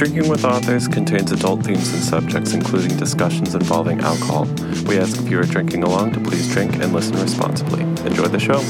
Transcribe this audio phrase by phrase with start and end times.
[0.00, 4.46] Drinking with Authors contains adult themes and subjects, including discussions involving alcohol.
[4.86, 7.82] We ask if you are drinking along to please drink and listen responsibly.
[7.82, 8.60] Enjoy the show.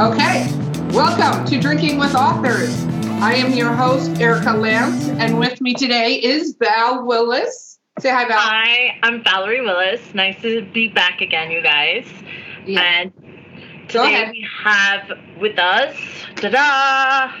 [0.00, 0.48] Okay,
[0.94, 2.82] welcome to Drinking with Authors.
[3.20, 7.78] I am your host, Erica Lance, and with me today is Val Willis.
[7.98, 8.38] Say hi, Val.
[8.38, 10.14] Hi, I'm Valerie Willis.
[10.14, 12.10] Nice to be back again, you guys.
[12.64, 12.80] Yeah.
[12.80, 13.21] And Go
[13.92, 15.94] today we have with us,
[16.36, 17.32] ta-da!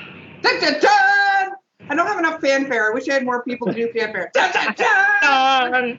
[0.42, 1.50] Dun!
[1.88, 2.90] I don't have enough fanfare.
[2.90, 4.30] I wish I had more people to do fanfare.
[5.24, 5.98] Um,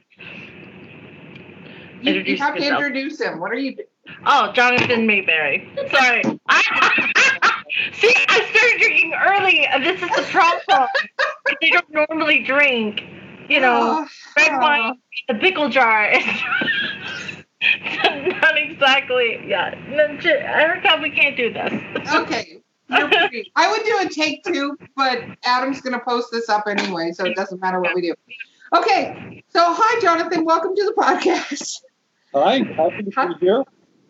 [2.02, 2.82] You, you have to yourself.
[2.84, 3.40] introduce him.
[3.40, 3.88] What are you doing?
[4.26, 5.66] oh, Jonathan Maberry.
[5.90, 6.22] Sorry.
[7.94, 9.66] See, I started drinking early.
[9.66, 10.88] and This is the problem.
[11.62, 13.02] they don't normally drink,
[13.50, 15.00] you know, red Oh, wine,
[15.30, 16.12] the pickle jar.
[18.04, 19.40] Not exactly.
[19.46, 19.76] Yeah.
[19.90, 21.74] No, j- Erica, we can't do this.
[22.14, 22.62] Okay.
[22.90, 23.10] You're.
[23.56, 27.26] I would do a take two, but Adam's going to post this up anyway, so
[27.26, 28.14] it doesn't matter what we do.
[28.76, 29.44] Okay.
[29.50, 30.46] So, hi, Jonathan.
[30.46, 31.82] Welcome to the podcast.
[32.34, 33.64] Hi, happy to be here.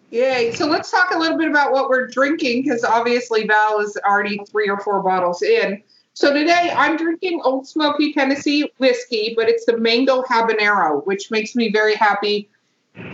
[0.10, 0.52] Yay.
[0.52, 4.40] So let's talk a little bit about what we're drinking because obviously Val is already
[4.50, 5.82] three or four bottles in.
[6.14, 11.56] So today I'm drinking Ole Smoky Tennessee whiskey, but it's the mango habanero, which makes
[11.56, 12.48] me very happy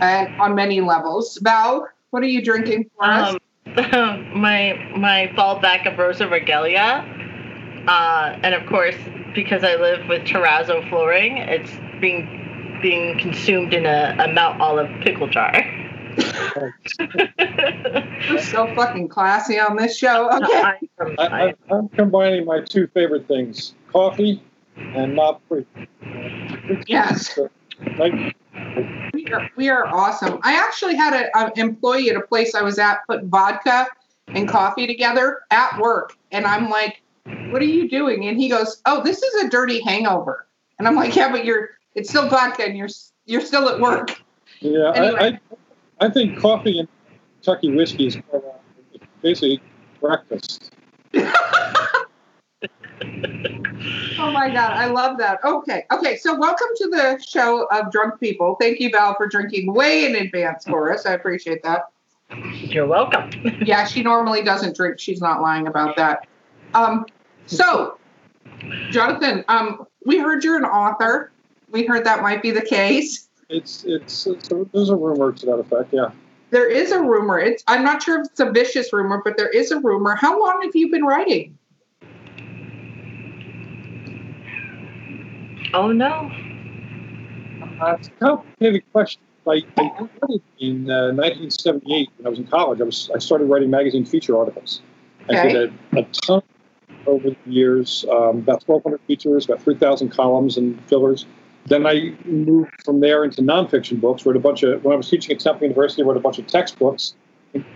[0.00, 1.38] uh, on many levels.
[1.42, 3.34] Val, what are you drinking for us?
[3.34, 3.38] Um,
[4.40, 7.04] my my fallback of Rosa Regale,
[7.86, 8.96] uh, and of course
[9.34, 14.90] because I live with terrazzo flooring, it's being being consumed in a, a Mount Olive
[15.02, 15.52] pickle jar.
[16.98, 20.28] We're so fucking classy on this show.
[20.30, 20.78] Okay.
[21.18, 24.42] I- I'm combining my two favorite things: coffee
[24.76, 25.66] and not free.
[26.86, 27.38] Yes.
[27.98, 28.34] Like,
[29.12, 30.38] We are, we are awesome.
[30.42, 33.86] I actually had an employee at a place I was at put vodka
[34.28, 36.16] and coffee together at work.
[36.32, 38.28] And I'm like, what are you doing?
[38.28, 40.46] And he goes, oh, this is a dirty hangover.
[40.78, 42.88] And I'm like, yeah, but you're, it's still vodka and you're,
[43.26, 44.20] you're still at work.
[44.60, 45.18] yeah, Anyway.
[45.20, 46.88] I, I, I think coffee and
[47.42, 48.18] Kentucky whiskey is
[49.22, 49.60] basically
[50.00, 50.72] breakfast.
[54.20, 54.72] Oh my God.
[54.72, 55.42] I love that.
[55.42, 55.86] Okay.
[55.90, 56.16] Okay.
[56.18, 58.56] So welcome to the show of drunk people.
[58.60, 61.06] Thank you, Val, for drinking way in advance for us.
[61.06, 61.84] I appreciate that.
[62.52, 63.30] You're welcome.
[63.64, 65.00] Yeah, she normally doesn't drink.
[65.00, 66.28] She's not lying about that.
[66.74, 67.06] Um,
[67.46, 67.98] so,
[68.90, 71.32] Jonathan, um, we heard you're an author.
[71.70, 73.28] We heard that might be the case.
[73.48, 75.94] It's it's, it's there's a rumor to that effect.
[75.94, 76.10] Yeah,
[76.50, 77.38] There is a rumor.
[77.38, 80.14] It's I'm not sure if it's a vicious rumor, but there is a rumor.
[80.14, 81.56] How long have you been writing?
[85.72, 86.30] Oh no.
[87.80, 89.22] uh, it's a complicated question.
[89.44, 92.80] Like, I started in uh, 1978 when I was in college.
[92.80, 94.82] I was I started writing magazine feature articles.
[95.28, 96.42] I did a, a ton
[97.06, 101.24] over the years, um, about 1,200 features, about 3,000 columns and fillers.
[101.66, 104.26] Then I moved from there into nonfiction books.
[104.26, 106.02] Wrote a bunch of when I was teaching at Temple University.
[106.02, 107.14] I wrote a bunch of textbooks.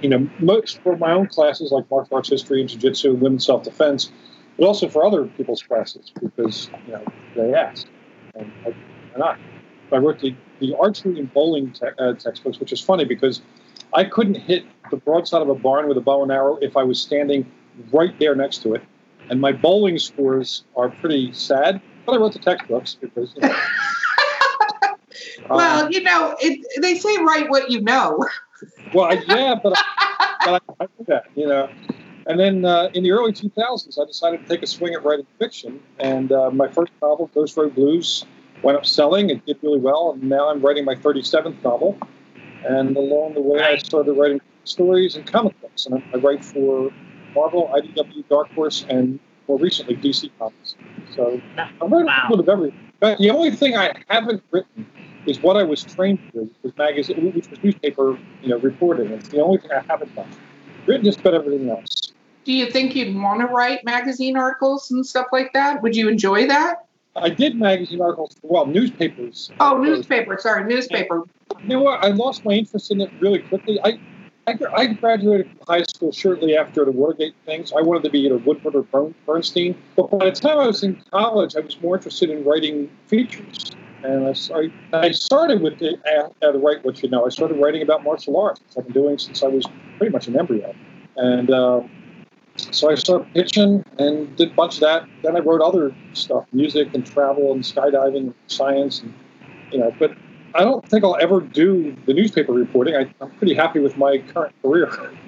[0.03, 4.11] You know, most for my own classes like martial arts history jiu-jitsu women's self-defense,
[4.59, 7.05] but also for other people's classes because you know
[7.35, 7.89] they asked.
[8.35, 8.71] And I,
[9.13, 9.39] why not?
[9.93, 13.43] I wrote the, the archery and bowling te- uh, textbooks, which is funny because
[13.93, 16.83] I couldn't hit the broadside of a barn with a bow and arrow if I
[16.83, 17.51] was standing
[17.93, 18.83] right there next to it.
[19.31, 23.35] And my bowling scores are pretty sad, but I wrote the textbooks because.
[23.37, 23.57] You know,
[25.51, 28.19] well, um, you know, it, they say write what you know.
[28.93, 31.69] well, I, yeah, but, I, but I, I did that, you know.
[32.27, 35.27] And then uh, in the early 2000s, I decided to take a swing at writing
[35.39, 35.81] fiction.
[35.99, 38.25] And uh, my first novel, Ghost Road Blues,
[38.63, 39.31] went up selling.
[39.31, 40.13] It did really well.
[40.13, 41.99] And now I'm writing my 37th novel.
[42.65, 45.87] And along the way, I started writing stories and comic books.
[45.87, 46.91] And I, I write for
[47.35, 49.19] Marvel, IDW, Dark Horse, and
[49.49, 50.77] more recently, DC Comics.
[51.15, 52.23] So I'm writing Wow.
[52.29, 52.79] a little bit of everything.
[53.01, 54.87] But the only thing I haven't written
[55.27, 58.59] is what I was trained to do, which was magazine, which was newspaper, you know,
[58.59, 59.11] reporting.
[59.13, 60.29] It's the only thing I haven't done.
[60.87, 62.04] Written just about everything else.
[62.45, 65.83] Do you think you'd want to write magazine articles and stuff like that?
[65.83, 66.87] Would you enjoy that?
[67.17, 69.51] I did magazine articles, well, newspapers.
[69.61, 70.37] Oh, newspaper.
[70.39, 71.23] Sorry, newspaper.
[71.63, 72.05] You know what?
[72.05, 73.79] I lost my interest in it really quickly.
[73.85, 73.99] I,
[74.47, 77.73] I, I graduated from high school shortly after the Watergate things.
[77.73, 79.81] I wanted to be either Woodward or Bernstein.
[79.97, 83.71] But by the time I was in college, I was more interested in writing features.
[84.03, 87.25] And I, I started with the, uh, uh, write what you know.
[87.25, 89.65] I started writing about martial arts, which I've been doing since I was
[89.97, 90.75] pretty much an embryo.
[91.17, 91.83] And uh,
[92.57, 95.09] so I started pitching and did a bunch of that.
[95.23, 99.13] Then I wrote other stuff, music and travel and skydiving and science and
[99.73, 100.13] you know, but
[100.55, 102.95] I don't think I'll ever do the newspaper reporting.
[102.95, 104.91] I, I'm pretty happy with my current career.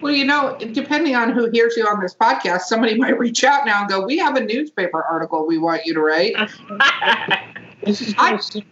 [0.00, 3.66] Well, you know, depending on who hears you on this podcast, somebody might reach out
[3.66, 6.34] now and go, "We have a newspaper article we want you to write."
[7.84, 8.64] This is going to seem,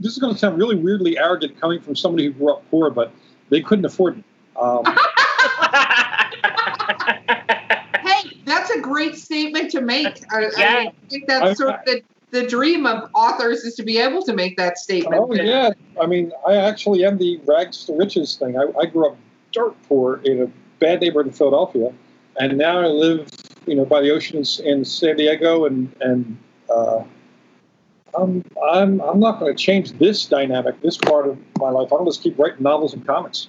[0.00, 2.90] this is going to sound really weirdly arrogant coming from somebody who grew up poor,
[2.90, 3.12] but
[3.50, 4.24] they couldn't afford me.
[4.60, 4.82] Um,
[7.04, 10.24] hey, that's a great statement to make.
[10.32, 10.74] I, I, Yeah.
[10.88, 14.32] I think that's sort of the, the dream of authors is to be able to
[14.32, 15.22] make that statement.
[15.22, 15.70] oh yeah,
[16.00, 18.58] I mean, I actually am the rags to riches thing.
[18.58, 19.16] I, I grew up
[19.52, 20.46] dirt poor in a
[20.80, 21.92] bad neighborhood in Philadelphia,
[22.38, 23.28] and now I live,
[23.66, 26.36] you know, by the oceans in San Diego, and and
[26.68, 27.04] uh,
[28.18, 31.92] I'm I'm I'm not going to change this dynamic, this part of my life.
[31.92, 33.48] I'm going to just keep writing novels and comics.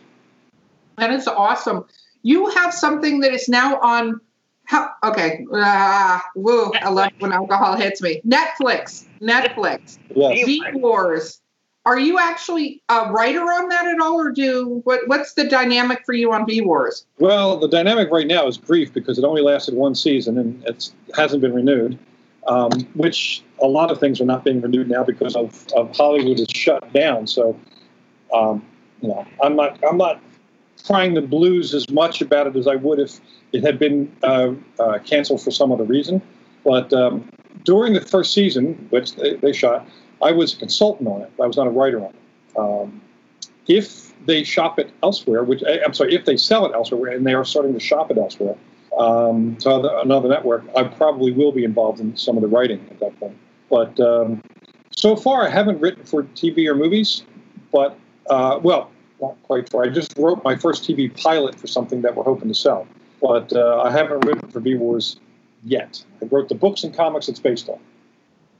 [0.98, 1.86] That is awesome.
[2.26, 4.20] You have something that is now on.
[4.64, 5.46] How, okay.
[5.54, 6.72] Ah, woo.
[6.74, 8.20] I love when alcohol hits me.
[8.28, 9.06] Netflix.
[9.22, 10.00] Netflix.
[10.16, 10.44] Yes.
[10.44, 11.40] V Wars.
[11.86, 15.02] Are you actually a writer on that at all, or do what?
[15.06, 17.06] What's the dynamic for you on V Wars?
[17.20, 20.90] Well, the dynamic right now is grief because it only lasted one season and it
[21.16, 22.00] hasn't been renewed.
[22.48, 26.40] Um, which a lot of things are not being renewed now because of, of Hollywood
[26.40, 27.28] is shut down.
[27.28, 27.60] So,
[28.34, 28.66] um,
[29.02, 30.20] you know, I'm not I'm not
[30.86, 33.20] crying the blues as much about it as I would if
[33.52, 36.22] it had been uh, uh, canceled for some other reason.
[36.64, 37.30] But um,
[37.64, 39.88] during the first season, which they, they shot,
[40.22, 41.32] I was a consultant on it.
[41.42, 42.58] I was not a writer on it.
[42.58, 43.02] Um,
[43.68, 47.26] if they shop it elsewhere, which eh, I'm sorry, if they sell it elsewhere, and
[47.26, 48.56] they are starting to shop it elsewhere,
[48.98, 52.86] um, to other, another network, I probably will be involved in some of the writing
[52.92, 53.38] at that point.
[53.70, 54.42] But um,
[54.96, 57.24] so far, I haven't written for TV or movies,
[57.72, 57.98] but
[58.30, 58.92] uh, well,
[59.22, 59.84] not quite for.
[59.84, 62.88] I just wrote my first TV pilot for something that we're hoping to sell,
[63.22, 65.20] but uh, I haven't written for V Wars
[65.64, 66.04] yet.
[66.22, 67.80] I wrote the books and comics it's based on.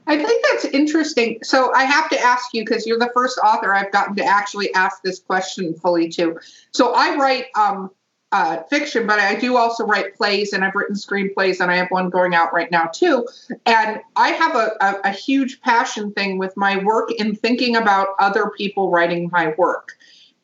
[0.06, 1.38] I think that's interesting.
[1.42, 4.72] So I have to ask you because you're the first author I've gotten to actually
[4.74, 6.38] ask this question fully to.
[6.70, 7.90] So I write um,
[8.30, 11.88] uh, fiction, but I do also write plays, and I've written screenplays, and I have
[11.90, 13.26] one going out right now too.
[13.66, 18.08] And I have a, a, a huge passion thing with my work in thinking about
[18.20, 19.96] other people writing my work.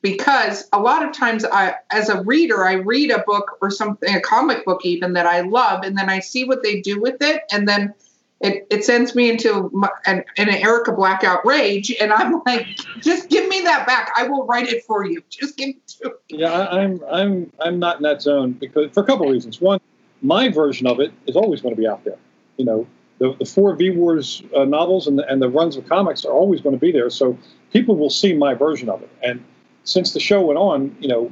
[0.02, 4.14] Because a lot of times, I, as a reader, I read a book or something,
[4.14, 7.22] a comic book even that I love, and then I see what they do with
[7.22, 7.94] it, and then
[8.42, 12.66] it, it sends me into my, an, an Erica blackout rage, and I'm like,
[13.00, 14.10] just give me that back.
[14.16, 15.22] I will write it for you.
[15.30, 16.38] Just give it to me.
[16.40, 19.60] Yeah, I, I'm I'm I'm not in that zone because for a couple of reasons.
[19.60, 19.80] One,
[20.22, 22.18] my version of it is always going to be out there.
[22.56, 22.86] You know,
[23.18, 26.32] the, the four V Wars uh, novels and the, and the runs of comics are
[26.32, 27.38] always going to be there, so
[27.72, 29.10] people will see my version of it.
[29.22, 29.44] And
[29.84, 31.30] since the show went on, you know,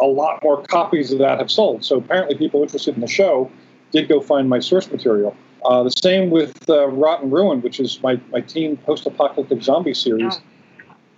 [0.00, 1.84] a lot more copies of that have sold.
[1.84, 3.50] So apparently, people interested in the show
[3.92, 5.36] did go find my source material.
[5.64, 9.62] Uh, the same with uh, Rot & Ruin, which is my, my teen post apocalyptic
[9.62, 10.40] zombie series.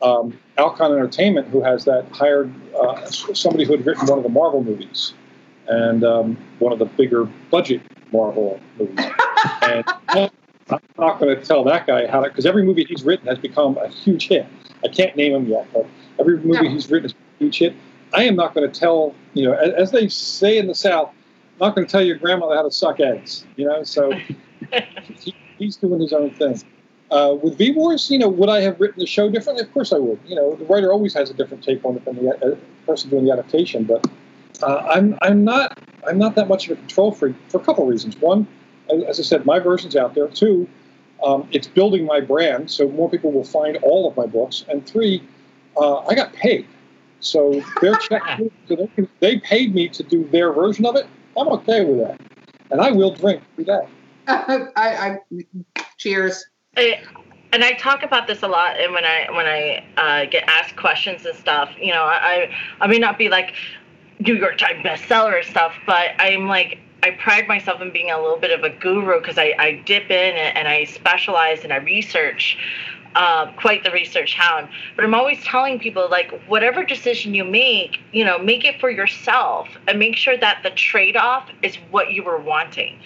[0.02, 4.30] Um, Alcon Entertainment, who has that, hired uh, somebody who had written one of the
[4.30, 5.14] Marvel movies
[5.68, 7.80] and um, one of the bigger budget
[8.12, 8.98] Marvel movies.
[9.62, 13.26] and I'm not going to tell that guy how to, because every movie he's written
[13.26, 14.46] has become a huge hit.
[14.84, 15.86] I can't name him yet, but
[16.18, 17.74] every movie he's written is a huge hit.
[18.14, 21.10] I am not going to tell, you know, as, they say in the South,
[21.60, 24.12] I'm not going to tell your grandmother how to suck eggs, you know, so
[25.18, 26.62] he, he's doing his own thing.
[27.10, 29.64] Uh, with V Wars, you know, would I have written the show differently?
[29.64, 30.18] Of course I would.
[30.26, 33.10] You know, the writer always has a different take on it than the uh, person
[33.10, 33.84] doing the adaptation.
[33.84, 34.06] But
[34.62, 35.78] uh, I'm I'm not
[36.08, 38.16] I'm not that much of a control freak for a couple of reasons.
[38.16, 38.48] One,
[38.90, 40.26] as as I said, my version's out there.
[40.26, 40.68] Two,
[41.24, 44.64] um, it's building my brand, so more people will find all of my books.
[44.68, 45.22] And three,
[45.78, 46.66] uh, I got paid,
[47.20, 48.22] so their check
[48.68, 51.06] so they, they paid me to do their version of it.
[51.36, 52.20] I'm okay with that,
[52.70, 53.86] and I will drink every day.
[54.28, 55.18] I, I
[55.98, 56.46] cheers.
[56.76, 57.02] I-
[57.52, 60.76] and I talk about this a lot, and when I when I uh, get asked
[60.76, 63.54] questions and stuff, you know, I I may not be like
[64.18, 68.20] New York Times bestseller or stuff, but I'm like I pride myself in being a
[68.20, 71.76] little bit of a guru because I, I dip in and, I specialize and I
[71.76, 72.58] research.
[73.14, 77.98] Uh, quite the research hound, but I'm always telling people like whatever decision you make,
[78.12, 82.22] you know, make it for yourself and make sure that the trade-off is what you
[82.22, 82.98] were wanting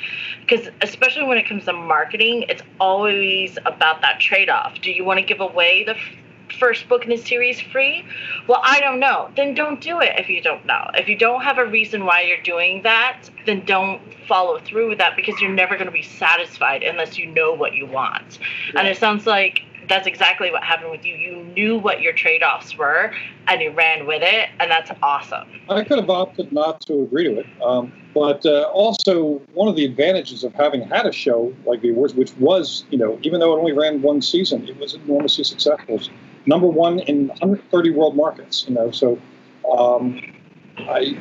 [0.50, 5.19] because especially when it comes to marketing it's always about that trade-off do you want
[5.19, 5.95] to give away the
[6.52, 8.04] first book in the series free?
[8.49, 9.30] Well i don't know.
[9.37, 10.90] Then don't do it if you don't know.
[10.95, 14.99] If you don't have a reason why you're doing that then don't follow through with
[14.99, 18.38] that because you're never going to be satisfied unless you know what you want.
[18.76, 21.16] And it sounds like that's exactly what happened with you.
[21.16, 23.12] You knew what your trade-offs were
[23.49, 25.49] and you ran with it and that's awesome.
[25.69, 27.47] I could have opted not to agree to it.
[27.62, 31.92] Um, but uh, also, one of the advantages of having had a show like V
[31.92, 35.45] Wars, which was, you know, even though it only ran one season, it was enormously
[35.45, 36.00] successful.
[36.40, 38.90] It was number one in 130 world markets, you know.
[38.90, 39.18] So
[39.76, 40.20] um,
[40.78, 41.16] I,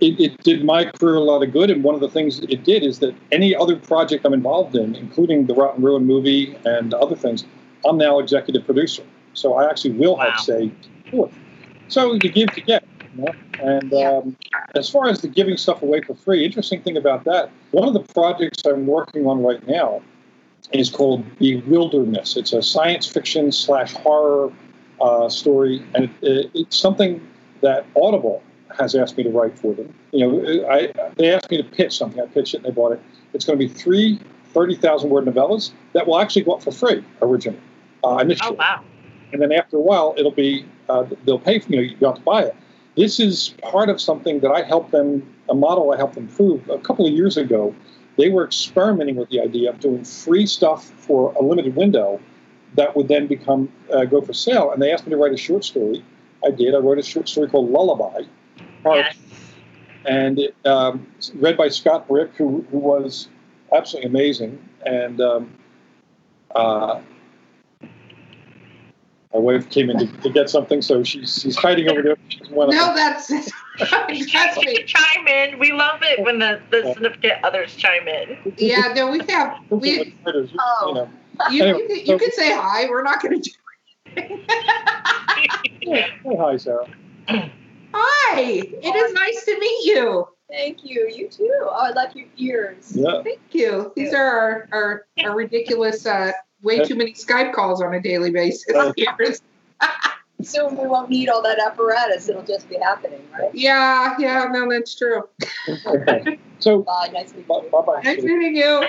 [0.00, 1.70] it, it did my career a lot of good.
[1.70, 4.94] And one of the things it did is that any other project I'm involved in,
[4.94, 7.44] including the Rot & Ruin movie and other things,
[7.84, 9.02] I'm now executive producer.
[9.34, 10.30] So I actually will Wow.
[10.30, 10.70] have say
[11.12, 11.30] to.
[11.88, 12.84] So you give to get.
[13.16, 13.34] You know?
[13.60, 14.36] And um,
[14.74, 17.94] as far as the giving stuff away for free, interesting thing about that, one of
[17.94, 20.02] the projects I'm working on right now
[20.72, 22.36] is called Bewilderness.
[22.36, 24.52] It's a science fiction slash horror
[25.00, 27.26] uh, story, and it, it, it's something
[27.62, 28.42] that Audible
[28.76, 29.92] has asked me to write for them.
[30.12, 32.20] You know, I, they asked me to pitch something.
[32.20, 33.00] I pitched it, and they bought it.
[33.32, 34.20] It's going to be three
[34.54, 37.60] 30,000 word novellas that will actually go up for free originally,
[38.04, 38.84] uh, initially Oh wow.
[39.32, 42.16] and then after a while it'll be uh, they'll pay for you know you have
[42.16, 42.56] to buy it
[42.96, 46.68] this is part of something that i helped them a model i helped them prove
[46.70, 47.74] a couple of years ago
[48.18, 52.20] they were experimenting with the idea of doing free stuff for a limited window
[52.74, 55.36] that would then become uh, go for sale and they asked me to write a
[55.38, 56.04] short story
[56.46, 58.20] i did i wrote a short story called lullaby
[58.84, 59.16] Yes.
[60.04, 63.28] and it, um, read by Scott Brick, who, who was
[63.74, 64.58] absolutely amazing.
[64.86, 65.50] And um,
[66.54, 67.00] uh,
[67.82, 72.16] my wife came in to, to get something, so she's she's hiding over there.
[72.28, 73.30] She doesn't want No, that's
[73.78, 74.82] that's Yes, we me.
[74.84, 75.58] chime in.
[75.58, 78.54] We love it when the, the significant others chime in.
[78.56, 80.14] Yeah, no, we have we.
[80.24, 81.08] Writers, you Oh.
[81.50, 82.88] You, you, can, you can say hi.
[82.88, 83.56] We're not going to do.
[85.82, 86.88] Yeah, say hi, Sarah.
[87.28, 90.28] Hi, it is nice to meet you.
[90.50, 91.10] Thank you.
[91.14, 91.54] You too.
[91.60, 92.92] Oh, I love your ears.
[92.94, 93.22] Yeah.
[93.22, 93.92] Thank you.
[93.94, 96.32] These are our our, our ridiculous, uh,
[96.62, 98.66] way too many Skype calls on a daily basis.
[100.42, 102.28] Soon we won't need all that apparatus.
[102.28, 103.50] It'll just be happening, right?
[103.52, 105.28] yeah, yeah, no, that's true.
[105.86, 106.38] Okay.
[106.60, 107.10] So, Bye.
[107.12, 107.70] Nice meeting bye you.
[107.70, 108.00] bye.
[108.02, 108.82] Nice meeting you.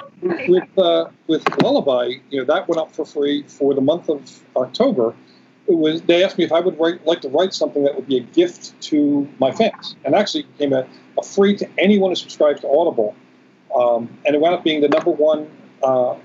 [0.47, 4.43] with uh, with Lullaby, you know that went up for free for the month of
[4.55, 5.13] October.
[5.67, 8.07] It was they asked me if I would write, like to write something that would
[8.07, 10.87] be a gift to my fans, and actually it became a,
[11.19, 13.15] a free to anyone who subscribes to Audible,
[13.75, 15.47] um, and it wound up being the number one
[15.83, 16.15] uh,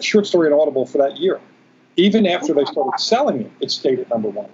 [0.00, 1.40] short story in Audible for that year.
[1.96, 4.48] Even after they started selling it, it stayed at number one,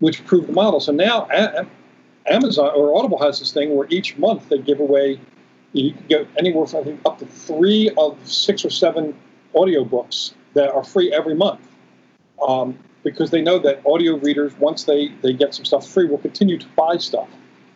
[0.00, 0.80] which proved the model.
[0.80, 1.28] So now
[2.26, 5.20] Amazon or Audible has this thing where each month they give away
[5.72, 9.14] you can get anywhere from I think up to three of six or seven
[9.54, 11.60] audiobooks that are free every month.
[12.46, 16.18] Um, because they know that audio readers, once they, they get some stuff free, will
[16.18, 17.28] continue to buy stuff.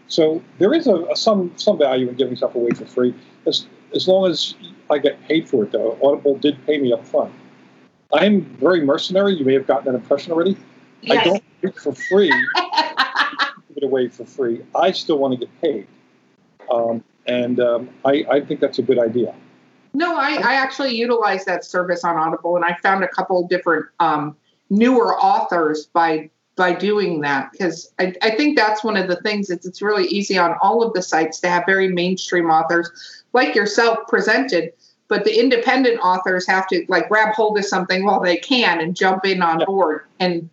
[0.09, 3.15] So there is a, a some some value in giving stuff away for free,
[3.47, 4.55] as as long as
[4.91, 5.73] I get paid for it.
[5.73, 7.33] Though Audible did pay me up front.
[8.13, 9.35] I'm very mercenary.
[9.35, 10.57] You may have gotten that impression already.
[11.11, 12.31] I don't do it for free.
[13.69, 14.65] give it away for free.
[14.75, 15.87] I still want to get paid,
[16.71, 19.35] um, and um, I, I think that's a good idea.
[19.95, 23.87] No, I, I actually utilize that service on Audible, and I found a couple different
[24.01, 24.37] um,
[24.71, 29.51] newer authors by by doing that because I, I think that's one of the things.
[29.51, 32.91] It's it's really easy on all of the sites to have very mainstream authors
[33.33, 34.73] like yourself presented,
[35.09, 38.95] but the independent authors have to like grab hold of something while they can and
[38.95, 39.67] jump in on Yeah.
[39.67, 40.49] board and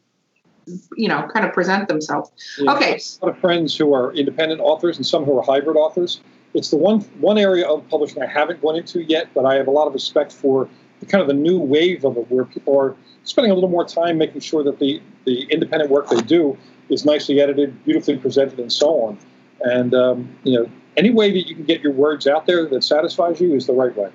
[0.95, 2.31] you know kind of present themselves.
[2.59, 2.99] Know, Okay.
[3.21, 6.21] A lot of friends who are independent authors and some who are hybrid authors.
[6.53, 9.67] It's the one one area of publishing I haven't gone into yet, but I have
[9.67, 10.67] a lot of respect for
[10.99, 13.85] the kind of the new wave of it, where people are spending a little more
[13.85, 16.57] time making sure that the the independent work they do
[16.89, 19.17] is nicely edited, beautifully presented, and so on.
[19.61, 22.83] And um, you know, any way that you can get your words out there that
[22.83, 24.11] satisfies you is the right way.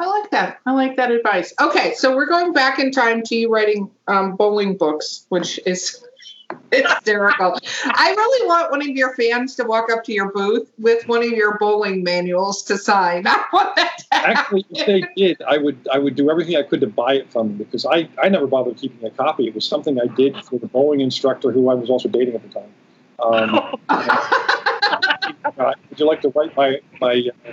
[0.00, 0.60] I like that.
[0.64, 1.52] I like that advice.
[1.60, 6.04] Okay, so we're going back in time to you writing um, bowling books, which is
[6.72, 7.58] hysterical.
[7.84, 11.24] I really want one of your fans to walk up to your booth with one
[11.24, 13.26] of your bowling manuals to sign.
[13.26, 14.04] I want that to.
[14.12, 17.32] Actually, if they did, I would I would do everything I could to buy it
[17.32, 19.48] from them because I, I never bothered keeping a copy.
[19.48, 22.42] It was something I did for the bowling instructor who I was also dating at
[22.42, 22.70] the time.
[23.18, 27.52] Um, uh, would you like to write my my uh,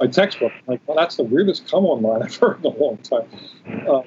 [0.00, 0.52] my textbook?
[0.52, 3.28] I'm like, well, that's the weirdest come on line I've heard in a long time.
[3.88, 4.02] Uh,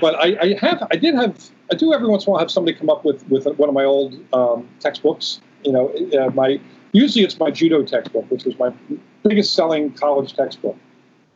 [0.00, 2.50] but I, I have I did have I do every once in a while have
[2.50, 5.40] somebody come up with with one of my old um, textbooks.
[5.64, 5.88] You know,
[6.18, 6.60] uh, my
[6.92, 8.72] usually it's my judo textbook, which was my
[9.22, 10.76] biggest selling college textbook.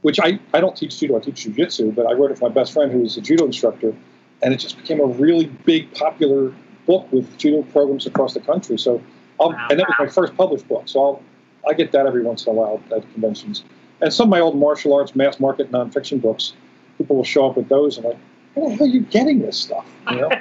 [0.02, 2.54] Which I, I don't teach judo, I teach jujitsu, but I wrote it for my
[2.54, 3.94] best friend who was a judo instructor,
[4.42, 6.54] and it just became a really big, popular
[6.86, 8.78] book with judo programs across the country.
[8.78, 9.02] So,
[9.38, 10.84] I'll, and that was my first published book.
[10.86, 11.22] So I'll
[11.68, 13.64] I get that every once in a while at conventions.
[14.02, 16.54] And some of my old martial arts, mass market nonfiction books,
[16.98, 18.18] people will show up with those and like,
[18.54, 19.86] where the hell are you getting this stuff?
[20.10, 20.30] You know?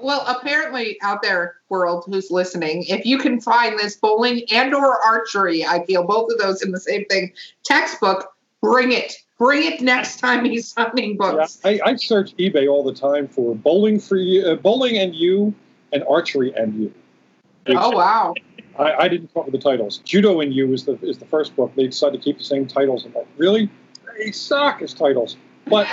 [0.00, 4.96] Well, apparently, out there, world who's listening, if you can find this bowling and or
[5.04, 7.32] archery, I feel both of those in the same thing.
[7.64, 9.16] Textbook, bring it.
[9.38, 11.60] Bring it next time he's signing Yeah, books.
[11.64, 15.52] I, I search eBay all the time for bowling for you, uh, bowling and you,
[15.92, 16.94] and archery and you.
[17.68, 18.34] Oh wow.
[18.78, 19.98] I, I didn't come up with the titles.
[19.98, 21.72] Judo in You is the is the first book.
[21.74, 23.04] They decided to keep the same titles.
[23.04, 23.70] I'm like, really?
[24.18, 25.36] They suck as titles.
[25.66, 25.86] But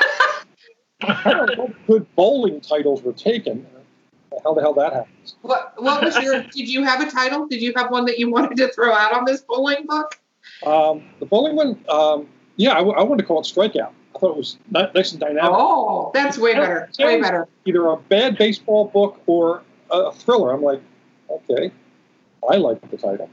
[1.01, 3.65] I don't know good bowling titles were taken.
[4.43, 5.35] How the hell that happens?
[5.41, 7.47] What what was your did you have a title?
[7.47, 10.19] Did you have one that you wanted to throw out on this bowling book?
[10.65, 13.91] Um, the bowling one, um, yeah, I, w- I wanted to call it Strikeout.
[14.15, 15.51] I thought it was nice and dynamic.
[15.53, 16.89] Oh, that's way better.
[16.99, 17.47] Way better.
[17.65, 20.53] Either a bad baseball book or a thriller.
[20.53, 20.81] I'm like,
[21.29, 21.71] okay,
[22.51, 23.29] I like the title.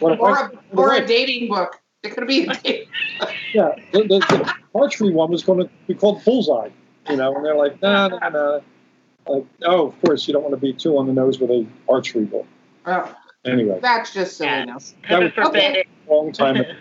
[0.00, 1.80] What Or I- a or a dating book.
[2.02, 2.88] It could be a dating.
[3.54, 6.70] yeah, the, the, the archery one was going to be called Bullseye,
[7.08, 8.60] you know, and they're like, nah, nah, nah.
[9.28, 11.64] Like, oh, of course, you don't want to be too on the nose with a
[11.88, 12.46] archery book.
[12.86, 14.94] Oh, Anyway, that's just silliness.
[15.02, 15.86] Heaven That was- forbid it.
[16.08, 16.56] long time.
[16.56, 16.72] ago.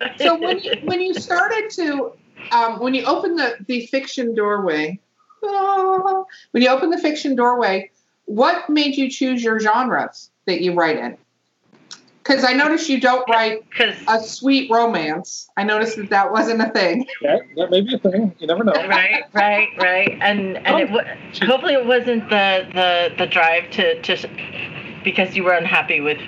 [0.18, 2.12] So when you when you started to
[2.50, 4.98] um, when you opened the the fiction doorway,
[5.44, 7.88] ah, when you opened the fiction doorway,
[8.24, 11.16] what made you choose your genres that you write in?
[12.22, 13.64] Because I noticed you don't write
[14.08, 15.48] a sweet romance.
[15.56, 17.04] I noticed that that wasn't a thing.
[17.22, 18.32] That, that may be a thing.
[18.38, 18.72] You never know.
[18.72, 21.04] right, right, right, and and it w-
[21.42, 24.28] hopefully it wasn't the the the drive to to
[25.02, 26.20] because you were unhappy with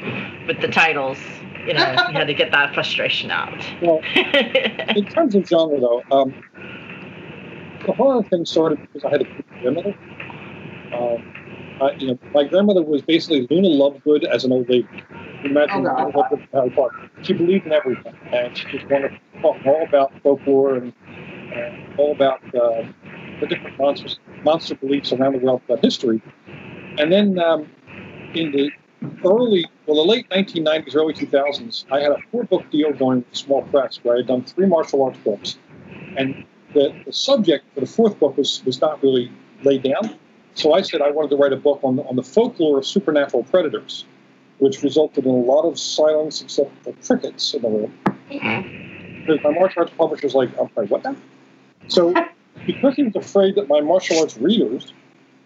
[0.48, 1.18] with the titles.
[1.64, 3.56] You know, you had to get that frustration out.
[3.80, 6.34] Well, in terms of genre, though, um,
[7.86, 9.94] the horror thing started because I had a grandmother.
[10.92, 11.34] Um,
[11.80, 14.88] I, you know, my grandmother was basically Luna Lovegood as an old lady.
[15.44, 17.10] Imagine Oh, Lovegood from Harry Potter.
[17.22, 21.98] She believed in everything, and she just wanted to talk all about folklore and, and
[21.98, 22.84] all about uh,
[23.40, 26.22] the different monsters, monster beliefs around the world about history.
[26.98, 27.68] And then um,
[28.34, 28.70] in the
[29.24, 33.36] early, well, the late 1990s, early 2000s, I had a four-book deal going with a
[33.36, 35.58] small press where I had done three martial arts books,
[36.16, 39.30] and the, the subject for the fourth book was was not really
[39.62, 40.18] laid down.
[40.54, 42.86] So I said I wanted to write a book on the, on the folklore of
[42.86, 44.04] supernatural predators,
[44.58, 47.94] which resulted in a lot of silence except for crickets in the room.
[48.28, 51.16] Because my martial arts publisher was like, I'm sorry, what now?
[51.88, 52.14] So
[52.66, 54.92] because he was afraid that my martial arts readers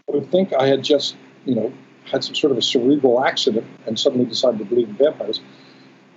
[0.08, 1.72] would think I had just, you know,
[2.04, 5.40] had some sort of a cerebral accident and suddenly decided to believe in vampires,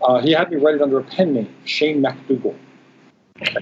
[0.02, 2.56] uh, he had me write it under a pen name, Shane MacDougall.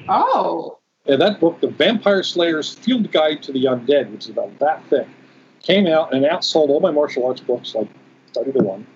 [0.07, 4.57] Oh, And that book, The Vampire Slayer's Field Guide to the Undead, which is about
[4.59, 5.07] that thick,
[5.61, 7.87] came out and outsold all my martial arts books, like
[8.33, 8.87] 30 to 1.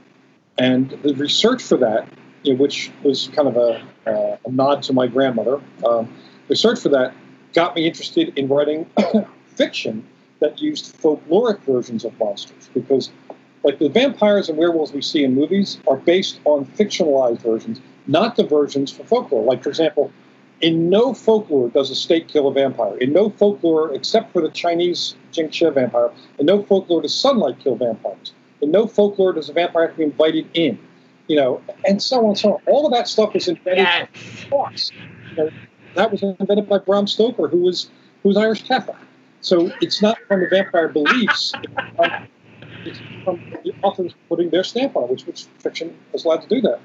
[0.58, 2.08] And the research for that,
[2.44, 6.14] you know, which was kind of a, uh, a nod to my grandmother, um,
[6.48, 7.14] research for that
[7.54, 8.90] got me interested in writing
[9.48, 10.06] fiction
[10.40, 13.12] that used folkloric versions of monsters because
[13.64, 18.36] like the vampires and werewolves we see in movies are based on fictionalized versions, not
[18.36, 19.44] the versions for folklore.
[19.44, 20.12] Like, for example,
[20.60, 22.98] in no folklore does a state kill a vampire.
[22.98, 27.76] In no folklore, except for the Chinese Jiangshi vampire, in no folklore does sunlight kill
[27.76, 28.34] vampires.
[28.62, 30.80] In no folklore does a vampire have to be invited in.
[31.28, 32.62] You know, and so on and so on.
[32.66, 34.08] All of that stuff was invented Yes.
[34.50, 34.92] farce.
[35.36, 35.50] You know,
[35.96, 37.90] that was invented by Bram Stoker, who was
[38.22, 38.98] who was Irish Catholic.
[39.42, 41.56] So it's not from the vampire beliefs.
[42.86, 46.48] It's from, the authors putting their stamp on it, which, which fiction is allowed to
[46.48, 46.80] do that.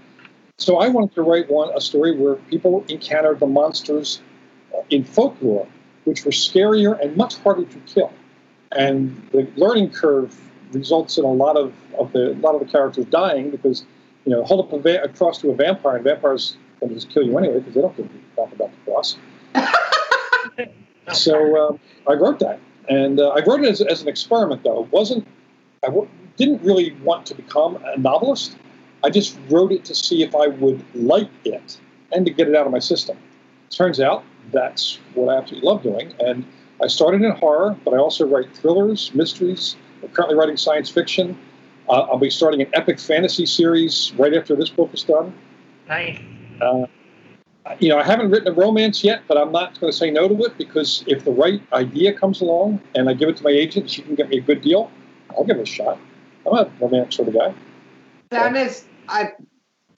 [0.59, 4.21] So I wanted to write one a story where people encountered the monsters
[4.77, 5.67] uh, in folklore,
[6.05, 8.13] which were scarier and much harder to kill.
[8.77, 10.39] And the learning curve
[10.73, 13.85] results in a lot of, of the a lot of the characters dying because
[14.25, 17.11] you know hold up a, va- a cross to a vampire and vampires can just
[17.11, 19.17] kill you anyway because they don't give a crap about the cross.
[21.15, 24.65] so um, I wrote that, and uh, I wrote it as, as an experiment.
[24.65, 25.27] Though it wasn't
[25.83, 28.57] I w- didn't really want to become a novelist.
[29.05, 31.79] I just wrote it to see if I would like it
[32.13, 33.17] and to get it out of my system.
[33.71, 36.45] Turns out that's what I absolutely love doing, and
[36.83, 39.77] I started in horror, but I also write thrillers, mysteries.
[40.03, 41.39] I'm currently writing science fiction.
[41.89, 45.35] Uh, I'll be starting an epic fantasy series right after this book is done.
[45.89, 46.19] Nice.
[46.61, 46.87] Uh,
[47.79, 50.29] you know, I haven't written a romance yet, but I'm not going to say no
[50.29, 53.51] to it because if the right idea comes along and I give it to my
[53.51, 54.91] agent, she can get me a good deal.
[55.31, 55.99] I'll give it a shot.
[56.47, 57.55] I'm a romantic sort of guy.
[58.31, 59.33] that is I.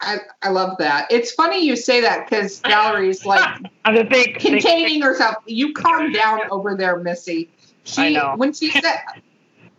[0.01, 1.07] I, I love that.
[1.11, 5.37] It's funny you say that because Valerie's like I'm a big, big containing herself.
[5.47, 7.51] You calm down over there, Missy.
[7.85, 8.35] She I know.
[8.37, 9.03] when she said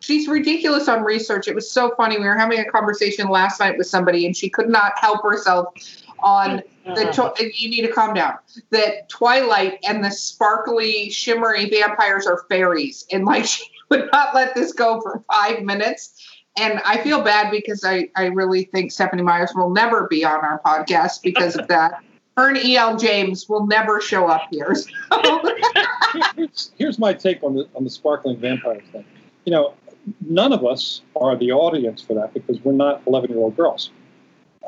[0.02, 1.48] she's ridiculous on research.
[1.48, 2.20] It was so funny.
[2.20, 5.74] We were having a conversation last night with somebody, and she could not help herself
[6.20, 7.52] on the.
[7.56, 8.38] You need to calm down.
[8.72, 14.54] That Twilight and the sparkly, shimmery vampires are fairies, and like she would not let
[14.56, 16.31] this go for five minutes.
[16.58, 20.44] And I feel bad because I, I really think Stephenie Meyers will never be on
[20.44, 22.02] our podcast because of that.
[22.38, 22.98] Her and E.L.
[22.98, 24.74] James will never show up here.
[24.74, 25.42] So.
[26.36, 29.06] here's, here's my take on the on the sparkling vampire thing.
[29.46, 29.74] You know,
[30.22, 33.92] none of us are the audience for that because we're not 11 year old girls.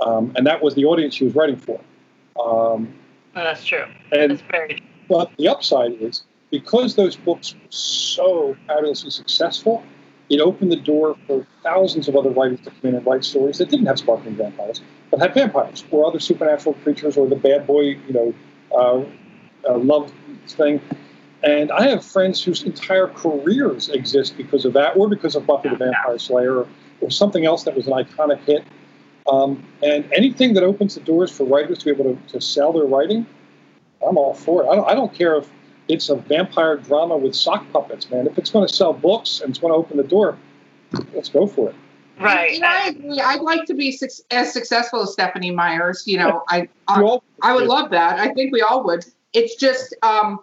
[0.06, 1.80] Um, and that was the audience she was writing for.
[2.40, 2.94] Um,
[3.36, 3.86] Oh, that's true.
[4.12, 4.86] and That's very true.
[5.10, 9.84] but the upside is because those books were so fabulously successful,
[10.34, 13.60] it opened the door for thousands of other writers to come in and write stories
[13.60, 17.68] that didn't have sparkling vampires, but had vampires or other supernatural creatures or the bad
[17.68, 18.34] boy, you know,
[18.76, 19.04] uh,
[19.70, 20.12] uh, love
[20.48, 20.82] thing.
[21.44, 25.70] And I have friends whose entire careers exist because of that, or because of Buffy
[25.70, 26.68] the Vampire Slayer, or,
[27.02, 28.64] or something else that was an iconic hit.
[29.28, 32.74] Um, and anything that opens the doors for writers to be able to, to sell
[32.74, 33.26] their writing,
[34.06, 34.70] I'm all for it.
[34.70, 35.50] I don't, I don't care if
[35.88, 38.28] it's a vampire drama with sock puppets, man.
[38.28, 40.38] If it's going to sell books and it's going to open the door,
[41.14, 41.76] let's go for it.
[42.20, 42.54] Right.
[42.54, 43.20] You know, I agree.
[43.20, 46.04] I'd like to be suc as successful as Stephenie Meyers.
[46.06, 48.20] You know, I I, I would love that.
[48.20, 49.04] I think we all would.
[49.34, 50.40] It's just, um,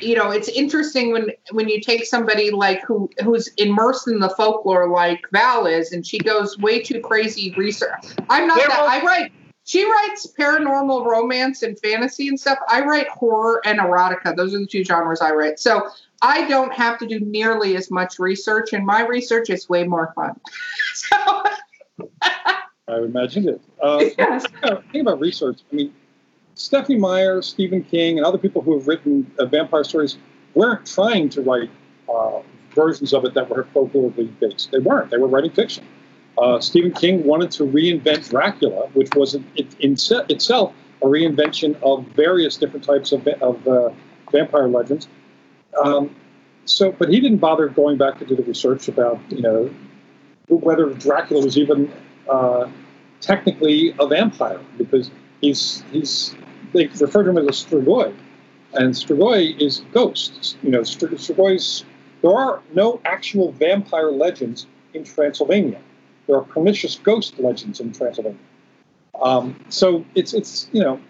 [0.00, 4.30] you know, it's interesting when when you take somebody like who who's immersed in the
[4.30, 8.06] folklore like Val is, and she goes way too crazy research.
[8.30, 8.68] I'm not that.
[8.68, 9.32] Werewolf- I write.
[9.66, 12.58] She writes paranormal romance and fantasy and stuff.
[12.68, 14.36] I write horror and erotica.
[14.36, 15.58] Those are the two genres I write.
[15.58, 15.88] So
[16.22, 20.12] I don't have to do nearly as much research, and my research is way more
[20.14, 20.38] fun.
[20.94, 21.42] so,
[22.22, 23.60] I imagined it.
[23.82, 24.46] Uh, yes.
[24.62, 25.58] Think about research.
[25.72, 25.92] I mean,
[26.54, 30.16] Stephenie Meyer, Stephen King, and other people who have written uh, vampire stories
[30.54, 31.70] weren't trying to write
[32.08, 32.40] uh,
[32.72, 34.70] versions of it that were folklorically based.
[34.70, 35.10] They weren't.
[35.10, 35.84] They were writing fiction.
[36.38, 41.80] Uh, Stephen King wanted to reinvent Dracula, which was in, in se- itself a reinvention
[41.82, 43.90] of various different types of, of uh,
[44.30, 45.08] vampire legends.
[45.82, 46.14] Um,
[46.64, 49.70] so, but he didn't bother going back to do the research about, you know,
[50.48, 51.92] whether Dracula was even
[52.28, 52.68] uh,
[53.20, 56.34] technically a vampire because he's he's
[56.72, 58.14] they refer to him as a Strigoi,
[58.74, 60.56] and Strigoi is ghosts.
[60.62, 61.84] You know, Str- Strigoi's
[62.22, 65.80] there are no actual vampire legends in Transylvania.
[66.26, 68.38] There are pernicious ghost legends in Transylvania.
[69.20, 71.00] Um, so it's it's you know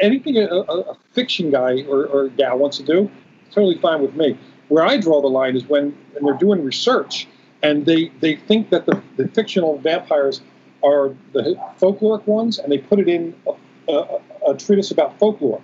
[0.00, 3.10] anything a, a, fiction guy or, or gal wants to do,
[3.50, 4.38] totally fine with me.
[4.68, 7.26] Where I draw the line is when, when they're doing research
[7.62, 10.40] and they, they think that the, the fictional vampires
[10.84, 15.62] are the folkloric ones and they put it in a, a, a treatise about folklore.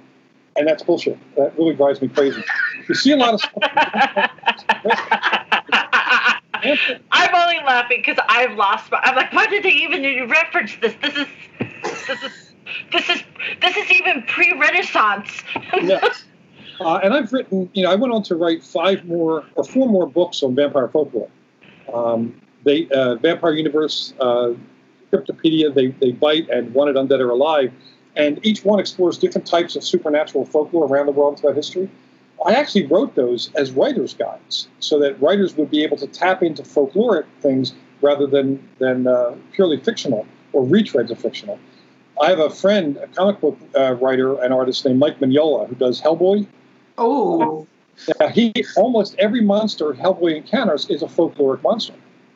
[0.56, 1.18] And that's bullshit.
[1.36, 2.42] That really drives me crazy.
[2.88, 3.54] You see a lot of stuff.
[7.10, 8.98] I'm only laughing because I've lost my.
[9.02, 10.94] I'm like, why did they even reference this?
[11.02, 11.26] This is,
[12.06, 12.52] this is,
[12.92, 13.22] this is,
[13.60, 15.42] this is even pre-Renaissance.
[15.82, 16.24] yes.
[16.80, 19.88] Uh, and I've written, you know, I went on to write five more or four
[19.88, 21.30] more books on vampire folklore.
[21.92, 24.54] Um, they, uh, Vampire Universe, uh,
[25.12, 27.72] Cryptopedia, they, they bite, and Wanted Undead or Alive.
[28.16, 31.88] And each one explores different types of supernatural folklore around the world throughout history.
[32.44, 36.42] I actually wrote those as writer's guides so that writers would be able to tap
[36.42, 41.58] into folkloric things rather than, than uh, purely fictional or retreads of fictional.
[42.20, 45.74] I have a friend, a comic book uh, writer and artist named Mike Mignola, who
[45.74, 46.46] does Hellboy.
[46.98, 47.66] Oh,
[48.20, 51.94] Yeah, he almost every monster Hellboy encounters is a folkloric monster,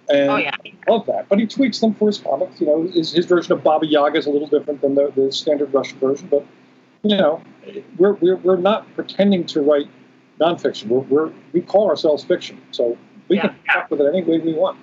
[0.09, 0.55] and Oh yeah.
[0.65, 1.29] I love that.
[1.29, 2.61] But he tweaks them for his comics.
[2.61, 5.31] You know, his, his version of Baba Yaga is a little different than the, the
[5.33, 6.45] standard Russian version, but
[7.03, 7.43] you know,
[7.97, 9.89] we're, we're, we're not pretending to write
[10.41, 10.87] nonfiction.
[10.89, 12.97] We're, we're we call ourselves fiction, so
[13.29, 13.49] we Yeah.
[13.49, 14.79] can talk with it any way we want.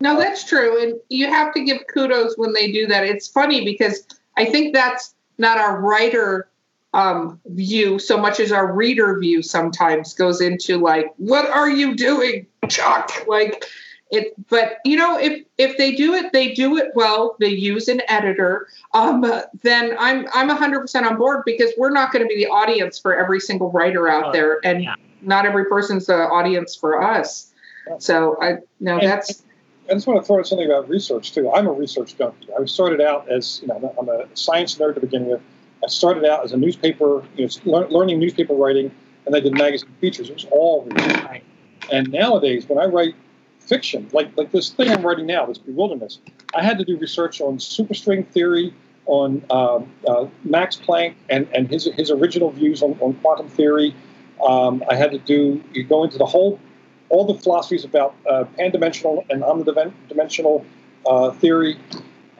[0.00, 0.82] no, that's true.
[0.82, 3.04] And you have to give kudos when they do that.
[3.04, 6.48] It's funny because I think that's not our writer
[6.92, 11.96] um, view so much as our reader view sometimes goes into like, what are you
[11.96, 13.10] doing, Chuck?
[13.26, 13.64] Like
[14.14, 17.36] it, but you know, if if they do it, they do it well.
[17.40, 18.68] They use an editor.
[18.92, 19.20] Um,
[19.62, 22.98] then I'm I'm 100 percent on board because we're not going to be the audience
[22.98, 24.94] for every single writer out Oh, there, and yeah.
[25.22, 27.52] not every person's the audience for us.
[27.98, 29.42] So I no, And- that's
[29.90, 31.52] I just want to throw in something about research too.
[31.52, 32.48] I'm a research junkie.
[32.58, 35.40] I started out as you know I'm a science nerd to begin with.
[35.84, 38.90] I started out as a newspaper, you know, learning newspaper writing,
[39.26, 40.30] and I did magazine features.
[40.30, 41.42] It was all research.
[41.92, 43.14] And nowadays, when I write
[43.66, 46.18] fiction, like like this thing I'm writing now, this Bewilderness,
[46.54, 48.74] I had to do research on superstring theory,
[49.06, 53.94] on um, uh, Max Planck and, and his his original views on, on quantum theory.
[54.46, 56.58] Um, I had to do you go into the whole
[57.08, 60.64] all the philosophies about uh, pan-dimensional and omnidimensional
[61.06, 61.78] uh, theory,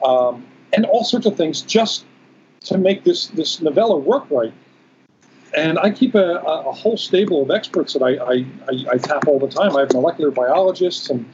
[0.03, 2.05] um, and all sorts of things just
[2.61, 4.53] to make this this novella work right.
[5.55, 9.27] And I keep a, a whole stable of experts that I, I, I, I tap
[9.27, 9.75] all the time.
[9.75, 11.25] I have molecular biologists and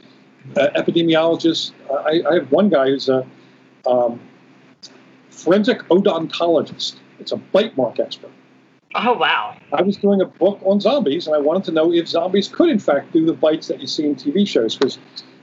[0.56, 1.72] uh, epidemiologists.
[1.90, 3.26] I, I have one guy who's a
[3.86, 4.20] um,
[5.30, 6.96] forensic odontologist.
[7.18, 8.30] It's a bite mark expert.
[8.94, 9.56] Oh wow.
[9.72, 12.68] I was doing a book on zombies, and I wanted to know if zombies could,
[12.68, 14.76] in fact, do the bites that you see in TV shows.
[14.76, 14.98] Because,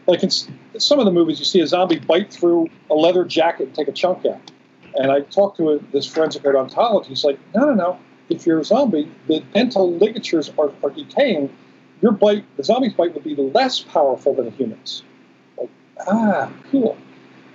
[0.07, 3.67] like in some of the movies, you see a zombie bite through a leather jacket
[3.67, 4.51] and take a chunk out.
[4.95, 7.05] And I talked to a, this forensic odontologist.
[7.07, 7.99] He's like, no, no, no.
[8.29, 11.55] If you're a zombie, the dental ligatures are, are decaying.
[12.01, 15.03] Your bite, the zombie's bite, would be less powerful than a human's.
[15.57, 15.69] Like,
[16.07, 16.97] ah, cool.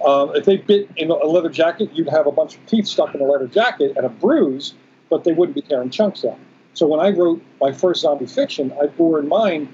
[0.05, 3.15] Um, if they bit in a leather jacket, you'd have a bunch of teeth stuck
[3.15, 4.75] in a leather jacket and a bruise,
[5.09, 6.39] but they wouldn't be tearing chunks out.
[6.75, 9.73] So when I wrote my first zombie fiction, I bore in mind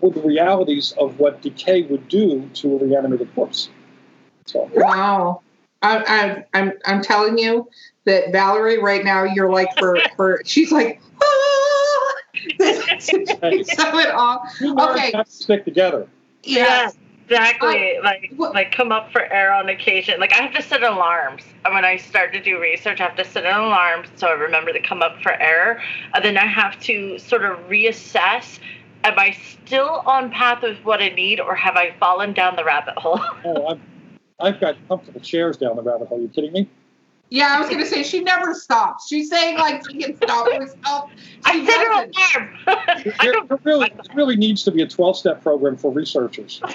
[0.00, 3.70] what the realities of what decay would do to a reanimated corpse.
[4.46, 5.42] So Wow.
[5.82, 7.68] I, I, I'm I'm telling you
[8.06, 12.14] that Valerie right now you're like her her she's like ah!
[12.98, 15.12] so it all Okay.
[15.14, 16.06] have to stick together.
[16.42, 16.96] yes.
[17.28, 17.96] Exactly.
[18.02, 20.18] like what- like come up for air on occasion.
[20.18, 21.44] Like I have to set alarms.
[21.64, 24.32] And when I start to do research, I have to set an alarm so I
[24.32, 25.80] remember to come up for air.
[26.12, 28.58] And then I have to sort of reassess.
[29.04, 32.64] Am I still on path with what I need, or have I fallen down the
[32.64, 33.20] rabbit hole?
[33.44, 33.80] Oh, I've,
[34.40, 36.18] I've got comfortable chairs down the rabbit hole.
[36.18, 36.68] Are you kidding me?
[37.30, 39.06] Yeah, I was gonna say she never stops.
[39.08, 41.10] She's saying like she can stop herself.
[41.44, 42.16] I She set an doesn't.
[42.16, 42.50] alarm.
[42.66, 43.48] I There, don't.
[43.48, 46.60] there really, there really needs to be a 12 step program for researchers.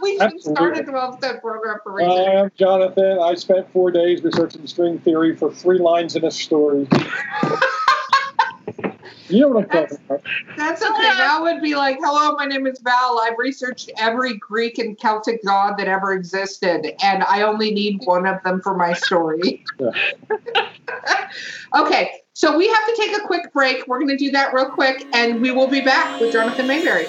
[0.00, 2.26] We should start a 12 step program for researchers.
[2.44, 3.18] I'm Jonathan.
[3.20, 6.86] I spent four days researching string theory for three lines in a story.
[9.28, 10.22] You know what I'm talking about.
[10.56, 11.02] That's okay.
[11.02, 13.20] That would be like, hello, my name is Val.
[13.20, 18.26] I've researched every Greek and Celtic god that ever existed, and I only need one
[18.26, 19.64] of them for my story.
[19.78, 19.90] Yeah.
[21.76, 23.86] okay, so we have to take a quick break.
[23.86, 27.06] We're going to do that real quick, and we will be back with Jonathan Maberry.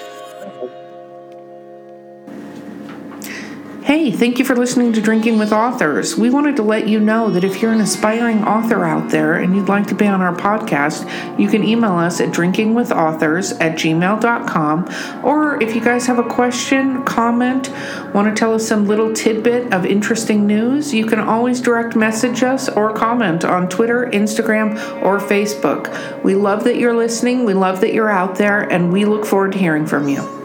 [3.90, 6.16] Hey, thank you for listening to Drinking with Authors.
[6.16, 9.56] We wanted to let you know that if you're an aspiring author out there and
[9.56, 15.24] you'd like to be on our podcast, you can email us at drinkingwithauthors at gmail.com.
[15.24, 17.72] Or if you guys have a question, comment,
[18.14, 22.44] want to tell us some little tidbit of interesting news, you can always direct message
[22.44, 26.22] us or comment on Twitter, Instagram, or Facebook.
[26.22, 29.50] We love that you're listening, we love that you're out there, and we look forward
[29.50, 30.39] to hearing from you.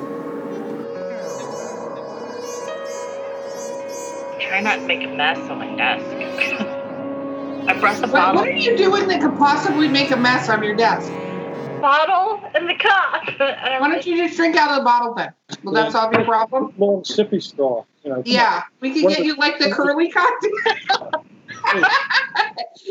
[4.55, 6.05] Try not to make a mess on my desk.
[7.67, 10.47] I brought the What, bottle, what are you doing that could possibly make a mess
[10.47, 11.11] on your desk?
[11.81, 13.23] bottle and the cup.
[13.41, 15.33] And Why don't you just drink out of the bottle then?
[15.63, 16.73] Will that solve your problem?
[16.77, 17.83] Long sippy straw.
[18.05, 20.31] You know, Yeah, we could What get if- you like the curly kind.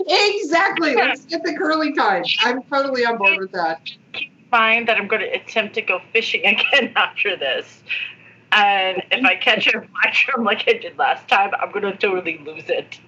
[0.06, 0.94] exactly.
[0.94, 2.26] Let's get the curly kind.
[2.42, 3.80] I'm totally on board with that.
[4.12, 7.82] keep in mind that I'm going to attempt to go fishing again after this.
[8.54, 12.38] And if I catch a mushroom like I did last time, I'm going to totally
[12.38, 12.98] lose it.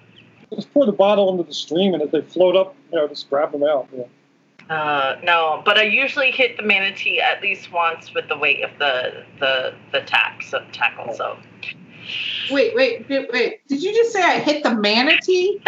[0.53, 3.29] Just pour the bottle into the stream, and if they float up, you know, just
[3.29, 3.87] grab them out.
[3.91, 4.73] You know.
[4.73, 8.71] Uh, no, but I usually hit the manatee at least once with the weight of
[8.79, 11.13] the the the tack, so, tackle.
[11.13, 11.37] So
[12.49, 13.67] Wait, wait, wait, wait.
[13.67, 15.61] Did you just say I hit the manatee?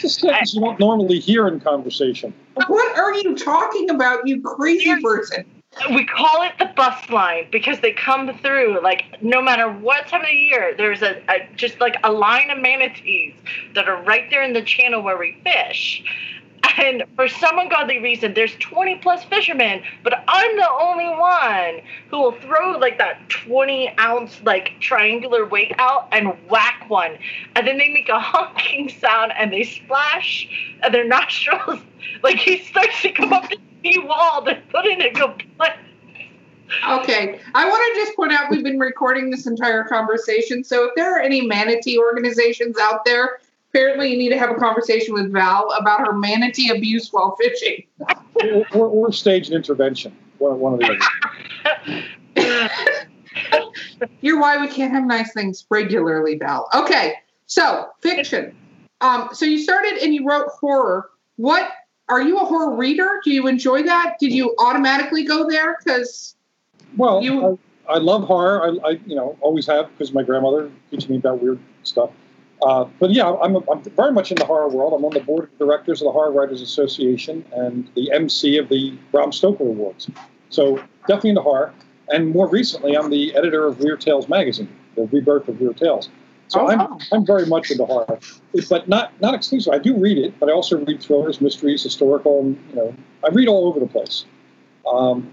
[0.00, 2.32] just a sentence you don't normally hear in conversation.
[2.66, 5.44] What are you talking about, you crazy person?
[5.90, 10.20] We call it the bus line because they come through like no matter what time
[10.20, 10.74] of the year.
[10.76, 13.34] There's a, a just like a line of manatees
[13.74, 16.02] that are right there in the channel where we fish.
[16.78, 22.18] And for some ungodly reason, there's 20 plus fishermen, but I'm the only one who
[22.18, 27.18] will throw like that 20 ounce like triangular weight out and whack one.
[27.56, 30.48] And then they make a honking sound and they splash
[30.82, 31.80] and their nostrils
[32.22, 34.42] like he starts to come up to the wall.
[34.42, 35.74] They're putting a complaint.
[36.88, 40.62] Okay, I want to just point out we've been recording this entire conversation.
[40.62, 44.54] So if there are any manatee organizations out there, apparently you need to have a
[44.54, 47.84] conversation with Val about her manatee abuse while fishing.
[48.74, 50.16] we're, or stage an intervention.
[50.38, 50.98] One, one of the
[52.36, 53.00] other.
[54.22, 56.68] You're why we can't have nice things regularly, Val.
[56.74, 57.14] Okay,
[57.46, 58.54] so fiction.
[59.00, 61.10] Um, so you started and you wrote horror.
[61.36, 61.70] What
[62.08, 63.20] are you a horror reader?
[63.24, 64.16] Do you enjoy that?
[64.18, 65.78] Did you automatically go there?
[65.82, 66.34] Because
[66.96, 68.62] Well, You- I, I love horror.
[68.62, 72.10] I, I, you know, always have because my grandmother teaching me about weird stuff.
[72.62, 74.92] Uh, but yeah, I'm, I'm very much in the horror world.
[74.92, 78.68] I'm on the board of directors of the Horror Writers Association and the MC of
[78.68, 80.10] the Bram Stoker Awards.
[80.50, 81.72] So definitely into horror.
[82.12, 86.10] And more recently, I'm the editor of Weird Tales magazine, the rebirth of Weird Tales.
[86.48, 86.98] So Oh, I'm, wow.
[87.12, 88.18] I'm very much into horror,
[88.68, 89.78] but not not exclusively.
[89.78, 92.40] I do read it, but I also read thrillers, mysteries, historical.
[92.40, 92.94] And, you know,
[93.24, 94.24] I read all over the place.
[94.92, 95.32] Um,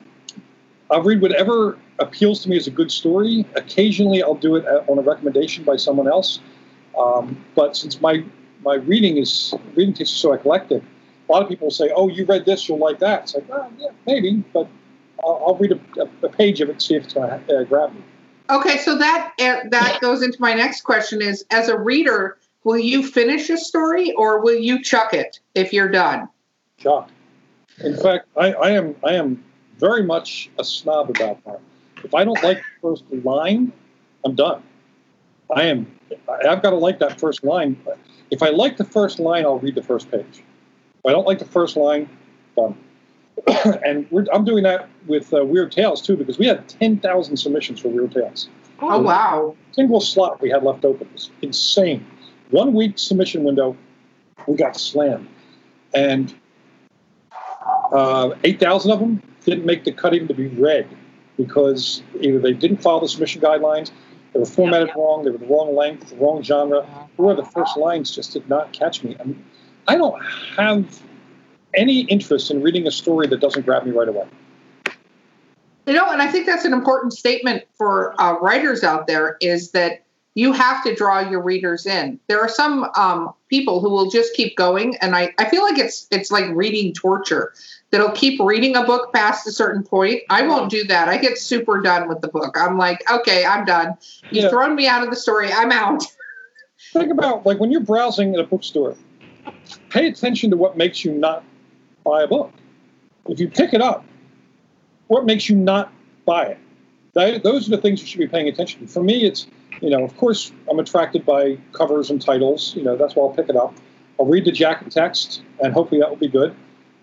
[0.91, 3.45] I'll read whatever appeals to me as a good story.
[3.55, 6.39] Occasionally, I'll do it on a recommendation by someone else.
[6.97, 8.23] Um, but since my
[8.63, 10.83] my reading is reading taste is so eclectic,
[11.27, 13.67] a lot of people say, "Oh, you read this, you'll like that." It's like, oh,
[13.77, 14.67] yeah, maybe, but
[15.23, 17.93] I'll, I'll read a, a, page of it, see if it's going to uh, grab
[17.93, 18.01] me.
[18.49, 22.77] Okay, so that uh, that goes into my next question: is as a reader, will
[22.77, 26.27] you finish a story or will you chuck it if you're done?
[26.77, 27.09] Chuck.
[27.83, 29.43] In fact, I, I am I am
[29.77, 31.59] very much a snob about that.
[32.03, 33.71] If I don't like the first line,
[34.25, 34.63] I'm done.
[35.55, 35.87] I am.
[36.47, 37.77] I've got to like that first line.
[38.31, 40.43] If I like the first line, I'll read the first page.
[40.99, 42.09] If I don't like the first line,
[42.55, 42.77] done.
[43.85, 47.89] and I'm doing that with uh, Weird Tales too, because we had 10,000 submissions for
[47.89, 48.49] Weird Tales.
[48.79, 49.55] Oh, wow.
[49.71, 51.07] Single slot we had left open.
[51.07, 52.05] It was insane.
[52.51, 53.75] One week submission window,
[54.47, 55.27] we got slammed.
[55.93, 56.33] And
[57.91, 60.87] uh, 8,000 of them didn't make the cut even to be read
[61.37, 63.91] because either they didn't follow the submission guidelines,
[64.37, 66.85] they were formatted wrong, they were the wrong length, the wrong genre,
[67.17, 69.17] or the first lines just did not catch me.
[69.19, 69.43] I, mean,
[69.87, 70.21] I don't
[70.55, 71.01] have
[71.73, 74.27] any interest in reading a story that doesn't grab me right away.
[75.87, 79.71] You know, and I think that's an important statement for uh, writers out there is
[79.71, 80.03] that
[80.37, 82.19] you have to draw your readers in.
[82.27, 85.79] There are some um, people who will just keep going, and I, I feel like
[85.79, 87.53] it's it's like reading torture.
[87.89, 90.21] That'll keep reading a book past a certain point.
[90.29, 91.09] I won't do that.
[91.09, 92.55] I get super done with the book.
[92.55, 93.97] I'm like, okay, I'm done.
[94.29, 94.49] You've yeah.
[94.49, 95.51] thrown me out of the story.
[95.51, 96.03] I'm out.
[96.93, 98.95] Think about like when you're browsing in a bookstore.
[99.89, 101.43] Pay attention to what makes you not
[102.03, 102.53] buy a book.
[103.27, 104.05] If you pick it up,
[105.07, 105.91] what makes you not
[106.27, 106.59] buy it?
[107.13, 108.87] That, those are the things you should be paying attention to.
[108.87, 109.47] For me, it's,
[109.81, 112.75] you know, of course, I'm attracted by covers and titles.
[112.75, 113.73] You know, that's why I'll pick it up.
[114.19, 116.55] I'll read the jacket text, and hopefully that will be good.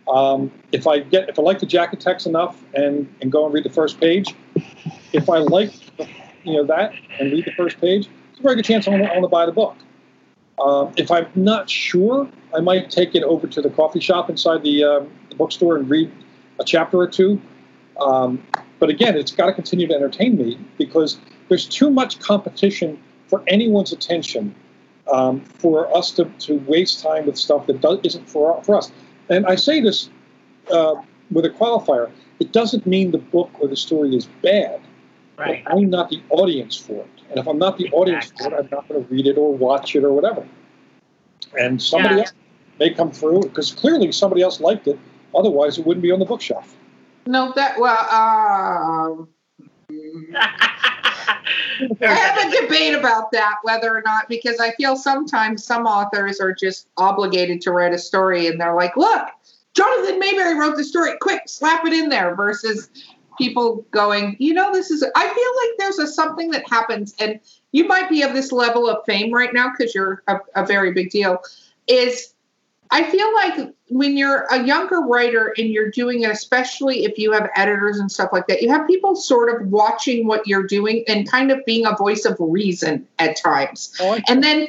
[0.09, 3.55] Um, if I get, if I like the jacket text enough, and and go and
[3.55, 4.35] read the first page,
[5.13, 5.73] if I like,
[6.45, 9.23] you know, that and read the first page, it's a very good chance I want
[9.23, 9.77] to buy the book.
[10.59, 14.63] Um, if I'm not sure, I might take it over to the coffee shop inside
[14.63, 16.13] the, uh, the bookstore and read
[16.61, 17.41] a chapter or two.
[18.01, 18.43] Um,
[18.79, 23.43] but again, it's got to continue to entertain me because there's too much competition for
[23.47, 24.55] anyone's attention
[25.13, 28.91] um, for us to, to waste time with stuff that does, isn't for, for us.
[29.29, 30.09] And I say this
[30.73, 30.95] uh,
[31.31, 34.81] with a qualifier it doesn't mean the book or the story is bad.
[35.39, 35.63] Right.
[35.67, 37.11] I'm not the audience for it.
[37.31, 39.55] And if I'm not the audience for it, I'm not going to read it or
[39.55, 40.47] watch it or whatever.
[41.59, 42.21] And somebody yeah.
[42.23, 42.33] else
[42.79, 44.99] may come through because clearly somebody else liked it.
[45.35, 46.77] Otherwise, it wouldn't be on the bookshelf.
[47.27, 48.07] No, that well.
[48.11, 49.25] Uh,
[52.01, 56.41] I have a debate about that, whether or not, because I feel sometimes some authors
[56.41, 59.29] are just obligated to write a story and they're like, look,
[59.75, 62.91] Jonathan Maberry wrote the story, quick, slap it in there, versus
[63.39, 67.41] people going, you know, this is, I feel like there's a something that happens, and
[67.73, 70.93] you might be of this level of fame right now because you're a, a very
[70.93, 71.39] big deal.
[71.87, 72.34] Is
[72.95, 77.33] I feel like when you're a younger writer and you're doing it, especially if you
[77.33, 81.03] have editors and stuff like that, you have people sort of watching what you're doing
[81.09, 83.97] and kind of being a voice of reason at times.
[84.01, 84.69] Oh, and then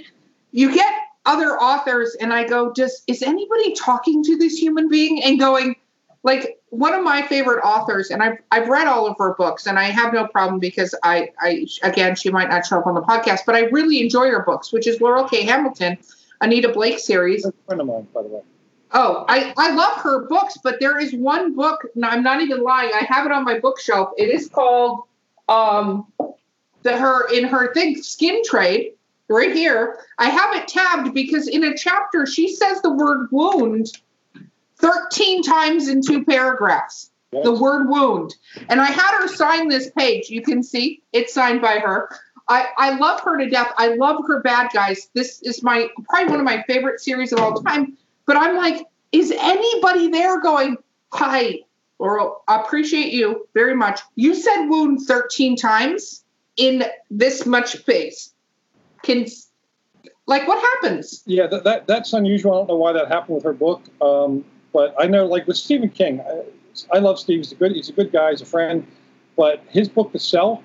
[0.52, 0.92] you get
[1.28, 5.76] other authors, and I go, just is anybody talking to this human being and going,
[6.24, 9.78] like one of my favorite authors, and I've I've read all of her books, and
[9.78, 13.04] I have no problem because I I again she might not show up on the
[13.04, 15.44] podcast, but I really enjoy her books, which is Laurell K.
[15.44, 16.00] Hamilton,
[16.46, 17.44] Anita Blake series.
[17.44, 18.42] A friend of mine, by the way.
[18.92, 22.62] Oh, I, I love her books, but there is one book, and I'm not even
[22.62, 24.12] lying, I have it on my bookshelf.
[24.18, 25.04] It is called
[25.50, 26.08] um
[26.84, 28.94] the her in her thing, Skin Trade,
[29.28, 29.98] right here.
[30.20, 33.92] I have it tabbed because in a chapter she says the word wound
[34.78, 37.10] 13 times in two paragraphs.
[37.32, 37.44] Yes.
[37.44, 38.36] The word wound.
[38.70, 40.30] And I had her sign this page.
[40.30, 42.10] You can see it's signed by her.
[42.48, 43.74] I, I love her to death.
[43.78, 45.10] I love her bad guys.
[45.14, 47.98] This is my probably one of my favorite series of all time.
[48.26, 50.78] But I'm like, is anybody there going,
[51.12, 51.60] hi,
[52.00, 54.02] or appreciate you very much.
[54.16, 56.24] You said wound 13 times
[56.58, 58.34] in this much space.
[59.04, 59.26] Can
[60.28, 61.24] like what happens?
[61.26, 62.54] Yeah, that, that that's unusual.
[62.54, 63.84] I don't know why that happened with her book.
[64.02, 67.38] Um, but I know, like with Stephen King, I, I love Steve.
[67.40, 68.32] He's a good, he's a good guy.
[68.32, 68.86] He's a friend.
[69.38, 70.64] But his book to sell,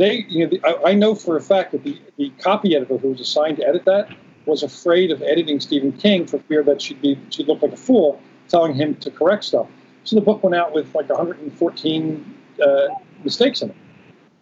[0.00, 2.96] they, you know, the, I, I, know for a fact that the, the copy editor
[2.96, 4.08] who was assigned to edit that
[4.46, 7.76] was afraid of editing Stephen King for fear that she'd be she'd look like a
[7.76, 9.66] fool telling him to correct stuff.
[10.04, 12.86] So the book went out with like 114 uh,
[13.22, 13.76] mistakes in it,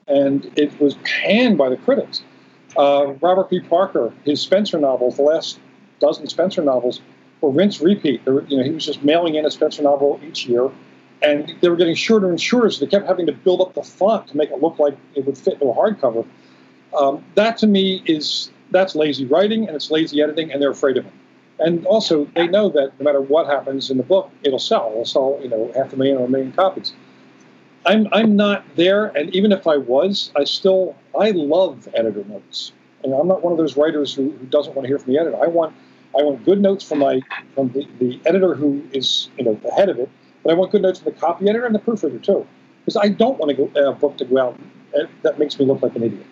[0.06, 2.22] and it was panned by the critics.
[2.76, 3.61] Uh, Robert B.
[3.61, 5.59] Parker, his Spenser novels, the last
[5.98, 7.00] dozen Spenser novels,
[7.40, 8.24] or rinse repeat.
[8.24, 10.70] Were, you know, he was just mailing in a Spenser novel each year,
[11.22, 13.82] and they were getting shorter and shorter, so they kept having to build up the
[13.82, 16.26] font to make it look like it would fit into a hardcover.
[16.96, 20.96] Um, that to me is that's lazy writing and it's lazy editing, and they're afraid
[20.96, 21.12] of it.
[21.60, 24.90] And also, they know that no matter what happens in the book, it'll sell.
[24.92, 26.92] It'll sell, you know, half a million or a million copies.
[27.84, 32.72] I'm I'm not there, and even if I was, I still I love editor notes.
[33.02, 35.18] And I'm not one of those writers who, who doesn't want to hear from the
[35.18, 35.36] editor.
[35.42, 35.74] I want
[36.18, 37.20] I want good notes from my
[37.54, 40.10] from the, the editor who is you know the head of it,
[40.43, 42.47] but I want good notes from the copy editor and the proofreader too,
[42.84, 44.59] because I don't want to go, a uh, book to go out
[44.99, 46.26] uh, that makes me look like an idiot.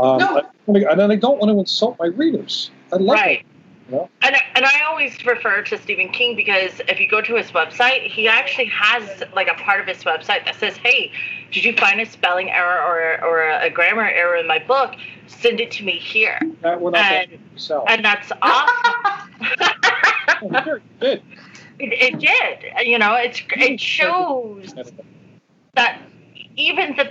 [0.00, 0.38] Um, No.
[0.38, 2.70] I, and I don't want to insult my readers.
[2.92, 3.40] I love Right.
[3.40, 3.46] it.
[3.90, 4.08] you know?
[4.22, 8.06] And, and I always refer to Stephen King because if you go to his website,
[8.06, 11.12] he actually has like a part of his website that says, "Hey,
[11.52, 14.94] did you find a spelling error or or a grammar error in my book?
[15.26, 17.38] Send it to me here." That And-.
[17.86, 18.94] And that's awesome.
[20.42, 21.22] Oh, sure, you did.
[21.78, 22.86] It, it did.
[22.86, 24.74] You know, it's it shows
[25.74, 26.00] that
[26.56, 27.10] even the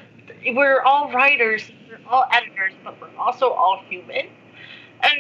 [0.54, 4.28] we're all writers, we're all editors, but we're also all human,
[5.02, 5.14] and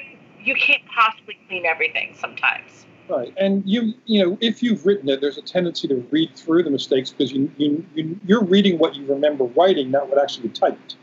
[0.44, 2.86] you can't possibly clean everything sometimes.
[3.10, 6.64] Right, and you you know if you've written it, there's a tendency to read through
[6.64, 10.48] the mistakes because you, you, you you're reading what you remember writing, not what actually
[10.48, 10.96] be typed,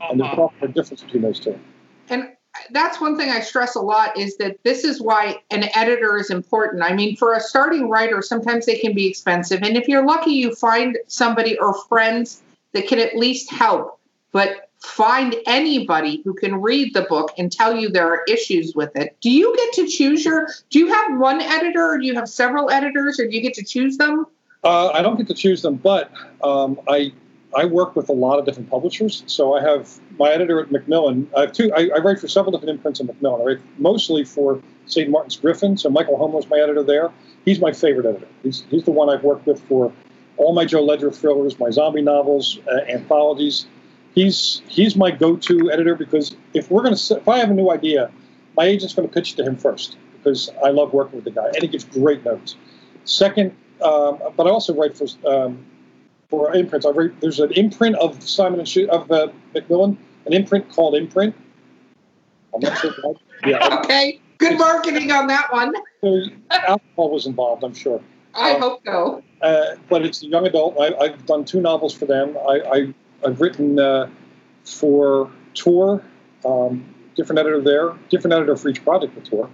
[0.00, 0.48] and there's Uh-huh.
[0.48, 1.58] probably a difference between those two.
[2.08, 2.36] And
[2.72, 6.30] that's one thing I stress a lot is that this is why an editor is
[6.30, 6.82] important.
[6.82, 9.62] I mean, for a starting writer, sometimes they can be expensive.
[9.62, 12.42] And if you're lucky, you find somebody or friends
[12.72, 13.98] that can at least help.
[14.32, 18.94] But find anybody who can read the book and tell you there are issues with
[18.96, 19.16] it.
[19.20, 22.28] Do you get to choose your, do you have one editor or do you have
[22.28, 24.26] several editors or do you get to choose them?
[24.64, 26.10] Uh, I don't get to choose them, but
[26.42, 27.12] um, I
[27.54, 29.24] I work with a lot of different publishers.
[29.26, 31.28] So I have my editor at Macmillan.
[31.36, 31.72] I have two.
[31.74, 33.42] I, I write for several different imprints at Macmillan.
[33.42, 35.10] I write mostly for St.
[35.10, 35.76] Martin's Griffin.
[35.76, 37.10] So Michael Homler's my editor there.
[37.44, 38.28] He's my favorite editor.
[38.42, 39.92] He's he's the one I've worked with for
[40.36, 43.66] all my Joe Ledger thrillers, my zombie novels, uh, anthologies.
[44.14, 48.10] He's he's my go-to editor because if we're to if I have a new idea,
[48.56, 51.30] my agent's going to pitch it to him first because I love working with the
[51.30, 52.56] guy and he gives great notes.
[53.04, 55.64] Second, um, but I also write for um,
[56.30, 56.86] for imprints.
[56.86, 60.94] I write, there's an imprint of Simon and Schu- of uh, Macmillan, an imprint called
[60.94, 61.34] Imprint.
[62.54, 62.92] I'm not sure.
[63.46, 64.20] Yeah, Okay.
[64.36, 65.72] Good marketing on that one.
[66.02, 66.20] so
[66.50, 67.64] alcohol was involved.
[67.64, 68.02] I'm sure.
[68.34, 69.22] I Um, hope so.
[69.40, 70.76] Uh, but it's a young adult.
[70.78, 72.36] I, I've done two novels for them.
[72.36, 72.94] I, I,
[73.26, 74.10] I've written uh,
[74.64, 76.02] for Tor,
[76.44, 76.84] um,
[77.16, 79.48] different editor there, different editor for each project with Tor.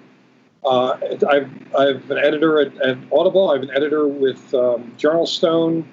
[0.65, 0.97] Uh,
[1.29, 3.51] I've, I've an editor at, at Audible.
[3.51, 5.85] I have an editor with um, JournalStone,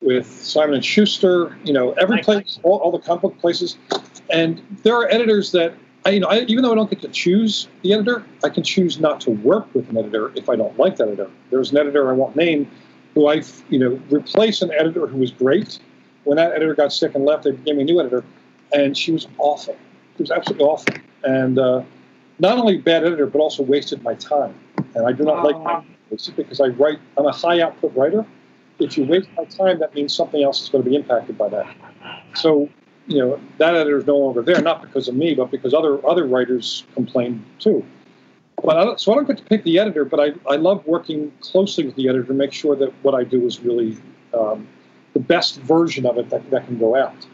[0.00, 1.56] with Simon and Schuster.
[1.64, 3.76] You know, every place, all, all the comic book places,
[4.30, 5.74] and there are editors that
[6.04, 8.62] I, you know, I, even though I don't get to choose the editor, I can
[8.62, 11.30] choose not to work with an editor if I don't like that editor.
[11.50, 12.70] There's an editor I won't name
[13.14, 15.78] who I, you know, replaced an editor who was great.
[16.24, 18.24] When that editor got sick and left, they gave me a new editor,
[18.72, 19.76] and she was awful.
[20.16, 20.94] She was absolutely awful,
[21.24, 21.82] and uh,
[22.38, 24.54] not only bad editor, but also wasted my time.
[24.94, 26.98] And I do not like that because I write.
[27.16, 28.24] I'm a high output writer.
[28.78, 31.48] If you waste my time, that means something else is going to be impacted by
[31.48, 31.74] that.
[32.34, 32.68] So,
[33.06, 36.04] you know, that editor is no longer there, not because of me, but because other
[36.06, 37.84] other writers complain too.
[38.62, 41.32] But I so I don't get to pick the editor, but I, I love working
[41.40, 43.96] closely with the editor to make sure that what I do is really
[44.34, 44.68] um,
[45.14, 47.26] the best version of it that, that can go out.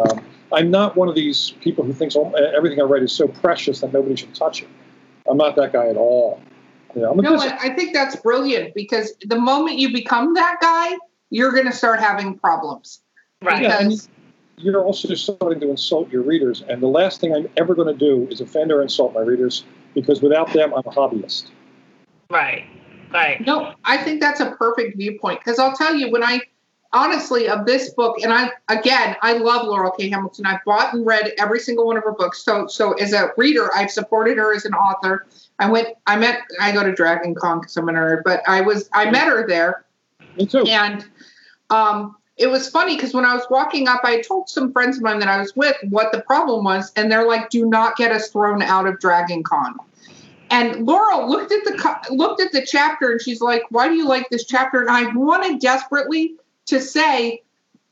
[0.00, 3.26] Um, I'm not one of these people who thinks oh, everything I write is so
[3.26, 4.68] precious that nobody should touch it.
[5.28, 6.40] I'm not that guy at all.
[6.96, 10.32] You know, I'm No, business- I I think that's brilliant because the moment you become
[10.34, 10.96] that guy,
[11.28, 13.02] you're going to start having problems.
[13.42, 13.62] Right.
[13.62, 14.08] Yeah, Because
[14.56, 16.64] you're also starting to insult your readers.
[16.66, 19.64] And the last thing I'm ever going to do is offend or insult my readers
[19.94, 21.50] because without them, I'm a hobbyist.
[22.30, 22.64] Right.
[23.12, 23.40] Right.
[23.46, 26.40] no, I think that's a perfect viewpoint because I'll tell you when I
[26.96, 30.46] honestly of this book and I again I love Laurell K Hamilton.
[30.46, 32.42] I've bought and read every single one of her books.
[32.42, 35.26] So so as a reader, I've supported her as an author.
[35.58, 38.62] I went I met I go to Dragon Con because I'm a nerd, but I
[38.62, 39.84] was I met her there
[40.36, 40.64] Me too.
[40.64, 41.04] And
[41.70, 45.02] um, it was funny because when I was walking up, I told some friends of
[45.02, 48.12] mine that I was with what the problem was, and they're like, "Do not get
[48.12, 49.74] us thrown out of Dragon Con."
[50.50, 54.06] And Laurell looked at the looked at the chapter, and she's like, "Why do you
[54.06, 56.36] like this chapter?" And I wanted desperately
[56.66, 57.42] to say,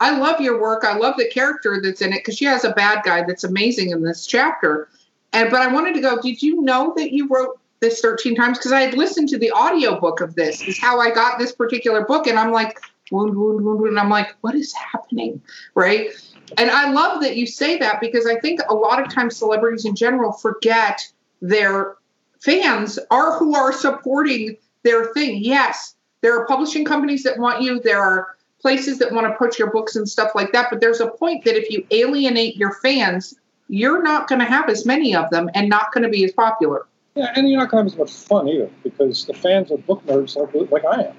[0.01, 0.85] "I love your work.
[0.85, 3.91] I love the character that's in it because she has a bad guy that's amazing
[3.91, 4.89] in this chapter."
[5.33, 8.59] And but I wanted to go, "Did you know that you wrote?" this 13 times
[8.59, 12.05] because I had listened to the audiobook of this is how I got this particular
[12.05, 15.43] book and I'm like wound wound wound wound and I'm like what is happening
[15.75, 16.09] right
[16.57, 19.85] and I love that you say that because I think a lot of times celebrities
[19.85, 21.07] in general forget
[21.43, 21.97] their
[22.41, 27.81] fans are who are supporting their thing yes there are publishing companies that want you
[27.81, 28.34] there are
[28.65, 31.45] places that want to put your books and stuff like that but there's a point
[31.45, 33.35] that if you alienate your fans
[33.69, 36.33] you're not going to have as many of them and not going to be as
[36.33, 39.71] popular Yeah, and you're not going to have as much fun either because the fans
[39.71, 41.17] are book nerds like, like I am.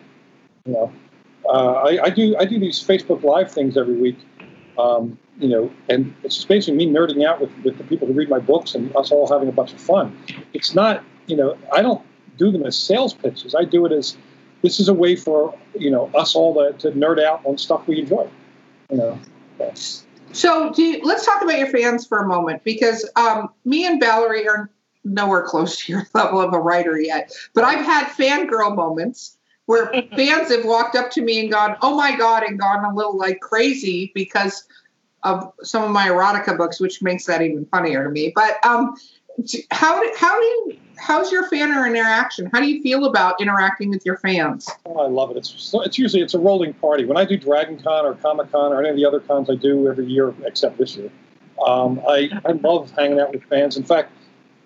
[0.66, 0.94] You know,
[1.48, 4.18] uh, I, I do I do these Facebook Live things every week.
[4.80, 8.14] Um, you know, and it's just basically me nerding out with, with the people who
[8.14, 10.18] read my books and us all having a bunch of fun.
[10.54, 12.02] It's not, you know, I don't
[12.38, 13.54] do them as sales pitches.
[13.54, 14.18] I do it as
[14.66, 17.88] this is a way for you know us all to, to nerd out on stuff
[17.88, 18.28] we enjoy.
[18.90, 19.20] You know.
[20.34, 24.02] So do you, let's talk about your fans for a moment because um, me and
[24.02, 24.70] Valerie are
[25.06, 27.32] nowhere close to your level of a writer yet.
[27.54, 29.38] But I've had fangirl moments
[29.68, 32.94] where fans have walked up to me and gone, "Oh my god," and gone a
[32.94, 34.68] little like crazy because
[35.24, 38.32] of some of my erotica books, which makes that even funnier to me.
[38.36, 38.96] But um,
[39.72, 42.50] how do, how do you how's your fan or interaction?
[42.54, 44.70] How do you feel about interacting with your fans?
[44.86, 45.38] Oh, I love it.
[45.38, 47.06] It's so, it's usually it's a rolling party.
[47.06, 49.56] When I do Dragon Con or Comic Con or any of the other cons I
[49.56, 51.12] do every year, except this year,
[51.66, 53.78] um, I I love hanging out with fans.
[53.78, 54.12] In fact,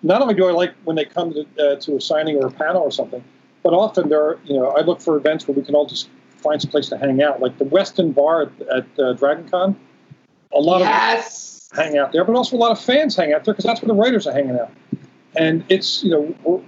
[0.02, 2.50] not only do I like when they come to, uh, to a signing or a
[2.50, 3.22] panel or something,
[3.62, 6.08] but often there are, you know I look for events where we can all just
[6.36, 9.78] find some place to hang out, like the Westin Bar at, at uh, Dragon Con.
[10.52, 11.56] A lot yes.
[11.56, 13.82] of hang out there, but also a lot of fans hang out there because that's
[13.82, 14.70] where the writers are hanging out.
[15.36, 16.60] And it's you know we're,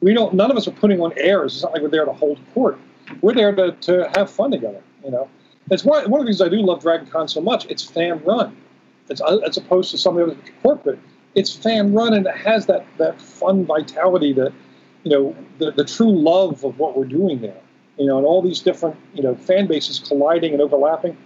[0.00, 1.54] we don't none of us are putting on airs.
[1.54, 2.78] It's not like we're there to hold court.
[3.20, 4.82] We're there to, to have fun together.
[5.04, 5.28] You know,
[5.70, 7.66] it's one, one of the reasons I do love Dragon Con so much.
[7.66, 8.56] It's fan run.
[9.08, 10.98] It's uh, as opposed to some of the other corporate.
[11.34, 14.52] It's fan run and it has that that fun vitality that
[15.02, 17.60] you know the, the true love of what we're doing there.
[17.98, 21.16] You know, and all these different you know fan bases colliding and overlapping.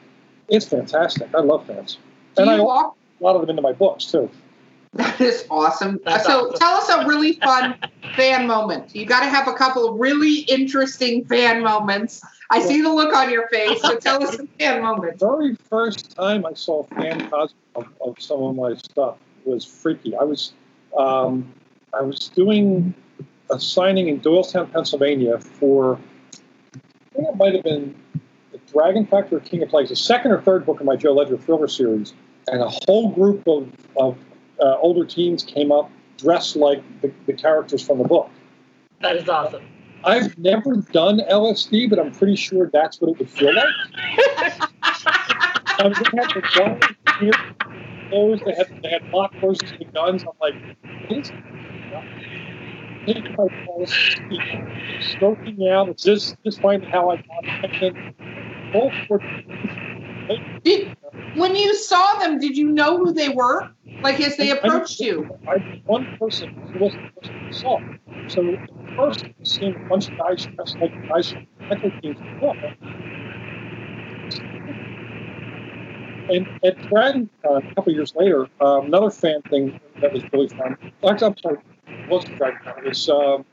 [0.48, 1.32] It's fantastic.
[1.34, 1.98] I love fans,
[2.34, 2.96] Do and I walk?
[3.20, 4.30] A lot of them into my books too.
[4.94, 6.00] That is awesome.
[6.04, 6.58] That's so awesome.
[6.58, 7.76] tell us a really fun
[8.16, 8.94] fan moment.
[8.94, 12.22] You got to have a couple of really interesting fan moments.
[12.50, 13.80] I see the look on your face.
[13.82, 15.20] So tell us a fan moment.
[15.20, 19.64] The very first time I saw fan cosplay of, of some of my stuff was
[19.64, 20.16] freaky.
[20.16, 20.52] I was
[20.98, 21.52] um,
[21.94, 22.92] I was doing
[23.50, 25.98] a signing in Doylestown, Pennsylvania for
[26.74, 27.94] I think it might have been
[28.50, 31.12] the Dragon Factory or King of Plagues, the second or third book in my Joe
[31.12, 32.12] Ledger thriller series,
[32.48, 34.18] and a whole group of, of
[34.60, 38.30] uh, older teens came up dressed like the, the characters from the book.
[39.00, 39.62] That is awesome.
[40.04, 43.66] I've never done LSD, but I'm pretty sure that's what it would feel like.
[44.82, 46.84] I was looking at the guns,
[47.20, 47.32] here,
[48.08, 50.24] clothes, they had, they had mock versions of the guns.
[50.24, 50.54] I'm like,
[51.08, 51.32] this
[53.06, 54.16] take my pulse,
[55.00, 57.82] stroking out, it's just, just finding how I got it.
[57.82, 58.14] And then
[58.72, 59.20] both were,
[60.62, 60.96] Did,
[61.34, 63.70] when you saw them, did you know who they were?
[64.02, 65.30] Like as they approached you?
[65.46, 67.80] I one person who wasn't the person who saw.
[68.28, 68.56] So
[68.96, 72.18] first seeing a bunch of guys dressed like guys from Echo teams.
[76.30, 80.48] And at Dragon Con, a couple years later, um, another fan thing that was really
[80.48, 80.76] fun.
[81.08, 81.58] Actually, I'm sorry,
[81.88, 82.78] it wasn't Dragon Con.
[82.78, 83.44] It was um,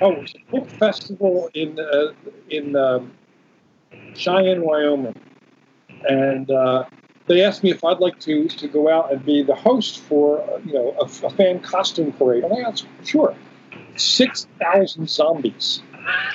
[0.00, 2.12] oh, it was a book festival in uh,
[2.50, 3.12] in um,
[4.14, 5.14] Cheyenne, Wyoming,
[6.08, 6.84] and uh,
[7.26, 10.42] they asked me if I'd like to to go out and be the host for
[10.42, 12.44] uh, you know a, a fan costume parade.
[12.44, 13.34] And I asked, sure.
[13.96, 15.82] Six thousand zombies.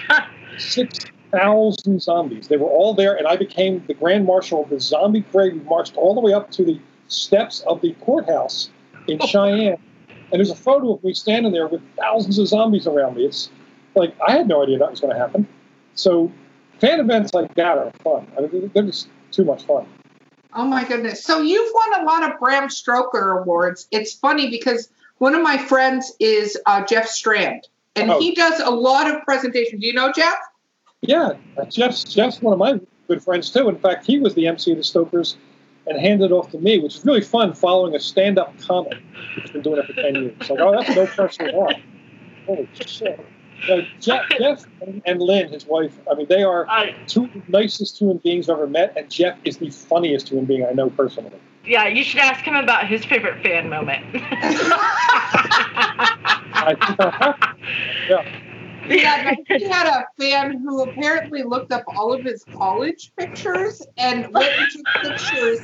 [0.57, 0.99] Six
[1.31, 2.47] thousand zombies.
[2.47, 5.53] They were all there, and I became the grand marshal of the zombie parade.
[5.53, 8.69] We marched all the way up to the steps of the courthouse
[9.07, 9.77] in Cheyenne,
[10.31, 13.25] and there's a photo of me standing there with thousands of zombies around me.
[13.25, 13.49] It's
[13.95, 15.47] like I had no idea that was going to happen.
[15.95, 16.31] So,
[16.79, 18.27] fan events like that are fun.
[18.37, 19.85] I mean, they're just too much fun.
[20.53, 21.23] Oh my goodness.
[21.23, 23.87] So you've won a lot of Bram Stoker awards.
[23.91, 28.19] It's funny because one of my friends is uh, Jeff Strand, and Oh.
[28.19, 29.81] he does a lot of presentations.
[29.81, 30.37] Do you know Jeff?
[31.01, 31.33] Yeah,
[31.69, 33.69] Jeff's Jeff's one of my good friends too.
[33.69, 35.37] In fact, he was the MC of the Stokers
[35.85, 38.97] and handed it off to me, which is really fun following a stand-up comic,
[39.35, 40.49] which has been doing it for ten years.
[40.49, 41.71] Like, oh, that's no pressure at all.
[42.47, 43.19] Holy shit!
[43.69, 47.97] Uh, Jeff, Jeff and, and Lynn, his wife, I mean, they are I, two nicest
[47.97, 51.39] human beings I've ever met, and Jeff is the funniest human being I know personally.
[51.65, 54.05] yeah, you should ask him about his favorite fan moment.
[56.53, 57.57] I think I have.
[58.09, 58.23] Yeah.
[58.87, 64.49] He had, a fan who apparently looked up all of his college pictures and went
[64.57, 65.59] and took pictures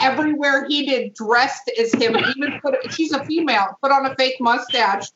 [0.00, 2.16] everywhere he did dressed as him.
[2.16, 5.08] Even put she's a female, put on a fake mustache.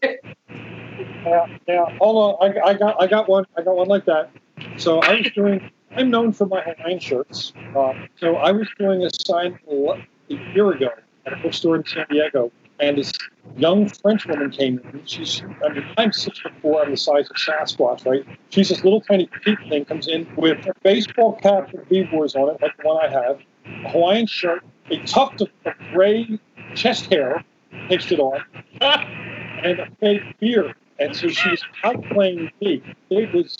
[1.27, 1.97] Yeah.
[1.99, 4.31] Hold on, I, I got, I got one, I got one like that.
[4.79, 5.70] So I was doing.
[5.93, 7.53] I'm known for my Hawaiian shirts.
[7.74, 10.91] Uh, so I was doing a sign a year ago
[11.24, 13.12] at a bookstore in San Diego, and this
[13.57, 15.03] young French woman came in.
[15.07, 16.83] She's, I mean, I'm six foot four.
[16.83, 18.27] I'm the size of Sasquatch, right?
[18.51, 19.85] She's this little tiny petite thing.
[19.85, 23.41] Comes in with a baseball cap with B-boys on it, like the one I have,
[23.85, 25.49] a Hawaiian shirt, a tuft of,
[25.93, 26.39] gray
[26.74, 28.41] chest hair, it on,
[28.81, 30.74] and a fake beard.
[30.99, 32.83] And so she was outplaying me.
[33.11, 33.59] It was.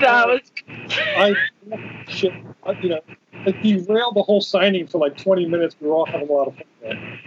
[0.00, 0.40] That was
[1.16, 1.34] I
[2.08, 2.32] shit.
[2.64, 3.00] I- You know,
[3.46, 5.76] it derailed the whole signing for like 20 minutes.
[5.80, 6.64] We were all having a lot of fun.
[6.82, 7.18] There.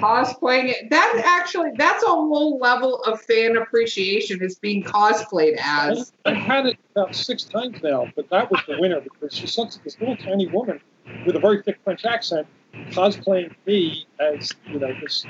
[0.00, 0.90] Cosplaying it.
[0.90, 6.12] That's actually that's a whole level of fan appreciation is being cosplayed as.
[6.24, 9.76] I've had it about six times now, but that was the winner because she's such
[9.82, 10.80] this little tiny woman
[11.26, 12.46] with a very thick French accent
[12.90, 15.26] cosplaying me as you know this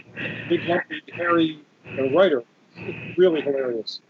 [0.48, 1.60] big lumpy hairy
[1.98, 2.42] uh, writer.
[2.76, 4.00] It's really hilarious.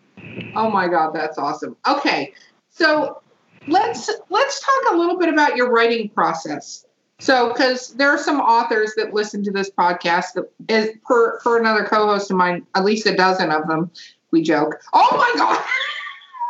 [0.55, 1.77] Oh my god, that's awesome.
[1.87, 2.33] Okay.
[2.71, 3.23] So
[3.67, 6.87] let's let's talk a little bit about your writing process.
[7.21, 11.59] So because there are some authors that listen to this podcast that is per per
[11.59, 13.91] another co-host of mine, at least a dozen of them,
[14.31, 14.81] we joke.
[14.93, 15.65] Oh my god.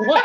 [0.07, 0.25] What?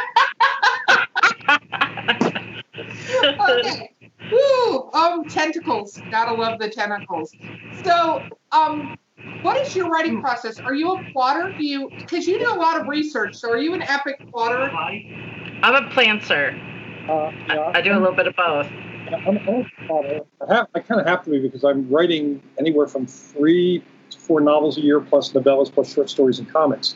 [3.50, 3.90] okay.
[4.32, 4.92] Woo!
[4.94, 6.02] Um, tentacles.
[6.12, 7.36] Gotta love the tentacles.
[7.84, 8.98] So, um,
[9.42, 10.60] what is your writing process?
[10.60, 11.54] Are you a plotter?
[11.58, 13.36] Do you because you do a lot of research?
[13.36, 14.72] So, are you an epic plotter?
[15.62, 16.60] I'm a planter.
[17.10, 18.68] Uh, yeah, I do a little bit of both.
[19.08, 20.22] I'm, I'm a father.
[20.48, 20.68] I have.
[20.74, 24.78] I kind of have to be because I'm writing anywhere from three to four novels
[24.78, 26.96] a year, plus novellas, plus short stories and comics.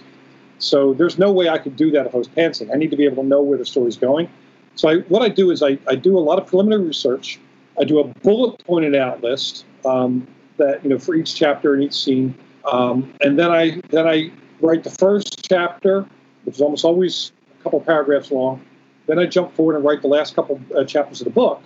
[0.60, 2.74] So there's no way I could do that if I was pantsing.
[2.74, 4.30] I need to be able to know where the story's going.
[4.76, 7.40] So I, what I do is I, I do a lot of preliminary research.
[7.80, 11.84] I do a bullet pointed out list um, that you know for each chapter and
[11.84, 12.36] each scene,
[12.72, 14.32] um, and then I then I
[14.62, 16.06] write the first chapter,
[16.44, 18.62] which is almost always a couple paragraphs long.
[19.08, 21.62] Then I jump forward and write the last couple uh, chapters of the book.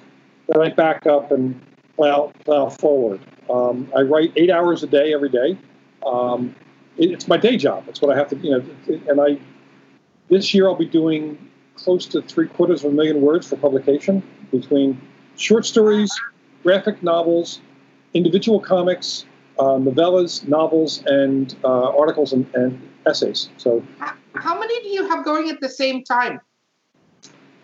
[0.47, 1.59] Then I back up and
[1.95, 3.21] plow, plow forward.
[3.49, 5.57] Um, I write eight hours a day every day.
[6.05, 6.55] Um,
[6.97, 7.85] it, it's my day job.
[7.87, 8.63] It's what I have to, you know.
[9.07, 9.39] And I
[10.29, 11.37] this year I'll be doing
[11.75, 14.99] close to three quarters of a million words for publication between
[15.35, 16.11] short stories,
[16.63, 17.59] graphic novels,
[18.13, 19.25] individual comics,
[19.59, 23.49] uh, novellas, novels, and uh, articles and, and essays.
[23.57, 23.83] So
[24.35, 26.39] How many do you have going at the same time?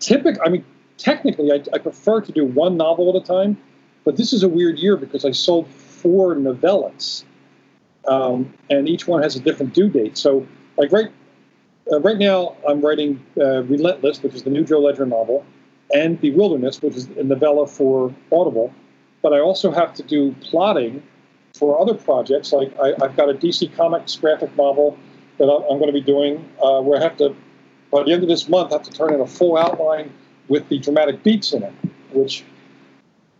[0.00, 0.64] typically, I mean,
[0.96, 3.56] technically, I, I prefer to do one novel at a time,
[4.04, 7.24] but this is a weird year because I sold four novellas,
[8.06, 10.16] um, and each one has a different due date.
[10.16, 10.46] So,
[10.76, 11.10] like right,
[11.92, 15.44] uh, right now, I'm writing uh, Relentless, which is the new Joe Ledger novel,
[15.94, 18.72] and The Wilderness, which is a novella for Audible.
[19.28, 21.02] But I also have to do plotting
[21.52, 22.50] for other projects.
[22.50, 24.96] Like I, I've got a DC Comics graphic novel
[25.36, 27.36] that I'm, I'm going to be doing, uh, where I have to
[27.92, 30.10] by the end of this month, I have to turn in a full outline
[30.48, 31.74] with the dramatic beats in it,
[32.12, 32.42] which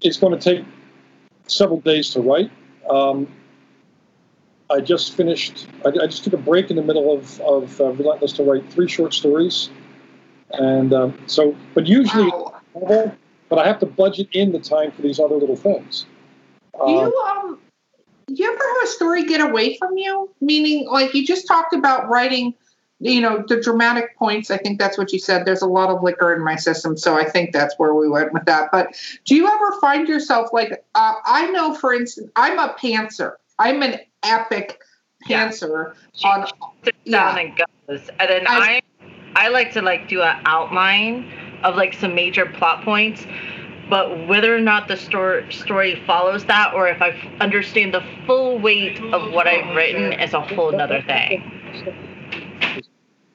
[0.03, 0.67] is going to take
[1.47, 2.51] several days to write.
[2.91, 3.27] Um,
[4.69, 7.93] I just finished, I, I just took a break in the middle of, of uh,
[7.93, 9.71] Relentless to write three short stories.
[10.51, 12.31] And um, so, but usually,
[12.75, 13.15] Wow.
[13.51, 16.07] Novel, but I have to budget in the time for these other little things.
[16.75, 17.59] Do Uh, you um
[18.29, 20.29] do you ever have a story get away from you?
[20.41, 22.55] Meaning like you just talked about writing,
[23.01, 24.51] you know, the dramatic points.
[24.51, 25.47] I think that's what you said.
[25.47, 28.33] There's a lot of liquor in my system, so I think that's where we went
[28.33, 28.71] with that.
[28.71, 28.95] But
[29.25, 33.37] do you ever find yourself like uh, I know for instance, I'm a pantser.
[33.59, 34.81] I'm an epic
[35.27, 35.49] Yeah.
[35.49, 36.47] pantser She on
[36.85, 37.19] sits yeah.
[37.35, 38.11] down and goes.
[38.21, 38.83] And then I-
[39.37, 41.31] I, I like to like do an outline
[41.63, 43.27] of like some major plot points.
[43.89, 48.03] But whether or not the story story follows that, or if I f- understand the
[48.27, 51.43] full weight of what I've written, is a whole nother thing.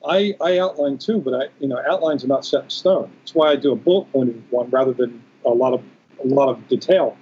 [0.05, 3.11] I, I outline too, but I you know outlines are not set in stone.
[3.19, 5.83] That's why I do a bullet pointed one rather than a lot of
[6.23, 7.17] a lot of detail,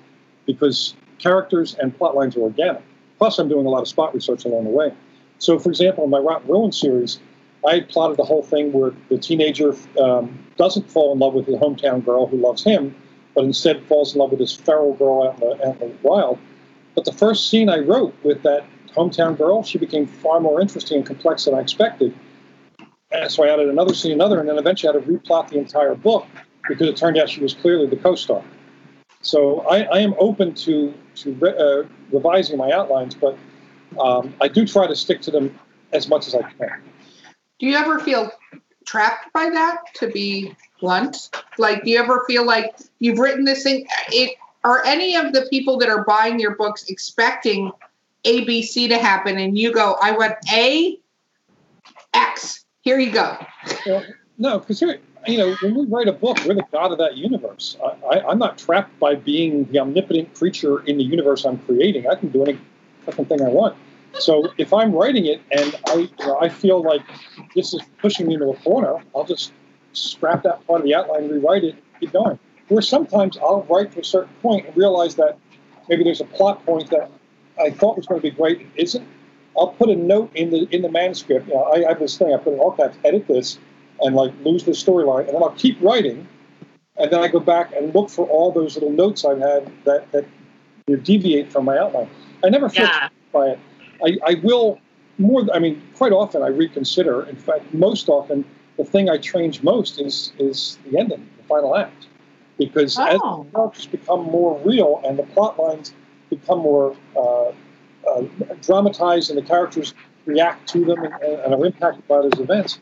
[0.45, 2.83] because characters and plot lines are organic.
[3.17, 4.91] Plus, I'm doing a lot of spot research along the way.
[5.37, 7.19] So, for example, in my Rot & Ruin series,
[7.67, 11.55] I plotted the whole thing where the teenager um, doesn't fall in love with his
[11.55, 12.95] hometown girl who loves him,
[13.33, 15.95] but instead falls in love with this feral girl out in the, out in the
[16.03, 16.37] wild.
[16.93, 18.63] But the first scene I wrote with that
[18.95, 22.13] hometown girl, she became far more interesting and complex than I expected.
[23.11, 25.57] And so I added another scene, another, and then eventually I had to replot the
[25.57, 26.27] entire book
[26.69, 28.43] because it turned out she was clearly the co-star.
[29.23, 33.35] So I, I am open to to re, uh, revising my outlines, but
[33.99, 35.59] um, I do try to stick to them
[35.91, 36.81] as much as I can.
[37.59, 38.31] Do you ever feel
[38.85, 39.79] trapped by that?
[39.95, 43.87] To be blunt, like, do you ever feel like you've written this thing?
[44.09, 47.71] It are any of the people that are buying your books expecting
[48.25, 50.99] A, B, C to happen, and you go, "I want A,
[52.13, 52.65] X.
[52.81, 53.37] Here you go."
[53.85, 54.03] Well,
[54.37, 54.81] no, because
[55.27, 57.77] you know, when we write a book, we're the god of that universe.
[58.11, 62.07] I, I'm not trapped by being the omnipotent creature in the universe I'm creating.
[62.07, 62.59] I can do any
[63.05, 63.75] fucking thing I want.
[64.19, 67.01] So if I'm writing it and I, you know, I feel like
[67.55, 69.53] this is pushing me into a corner, I'll just
[69.93, 72.37] scrap that part of the outline, rewrite it, keep going.
[72.67, 75.37] Where sometimes I'll write to a certain point and realize that
[75.89, 77.09] maybe there's a plot point that
[77.59, 79.07] I thought was going to be great, it isn't,
[79.57, 81.47] I'll put a note in the in the manuscript.
[81.47, 82.33] You know, I, I have this thing.
[82.33, 83.59] I put in all caps, edit this,
[83.99, 86.27] and like lose the storyline, and then I'll keep writing,
[86.97, 90.09] and then I go back and look for all those little notes I've had that
[90.13, 90.25] that
[90.87, 92.09] you know, deviate from my outline.
[92.43, 93.09] I never feel Yeah.
[93.33, 93.59] by it.
[94.03, 94.79] I, I will
[95.17, 95.45] more.
[95.53, 97.23] I mean, quite often I reconsider.
[97.23, 98.45] In fact, most often
[98.77, 102.07] the thing I change most is is the ending, the final act,
[102.57, 103.43] because as Oh.
[103.43, 105.93] the characters become more real and the plot lines
[106.29, 107.51] become more uh,
[108.09, 108.23] uh,
[108.61, 109.93] dramatized and the characters
[110.25, 112.79] react to them and, and are impacted by those events.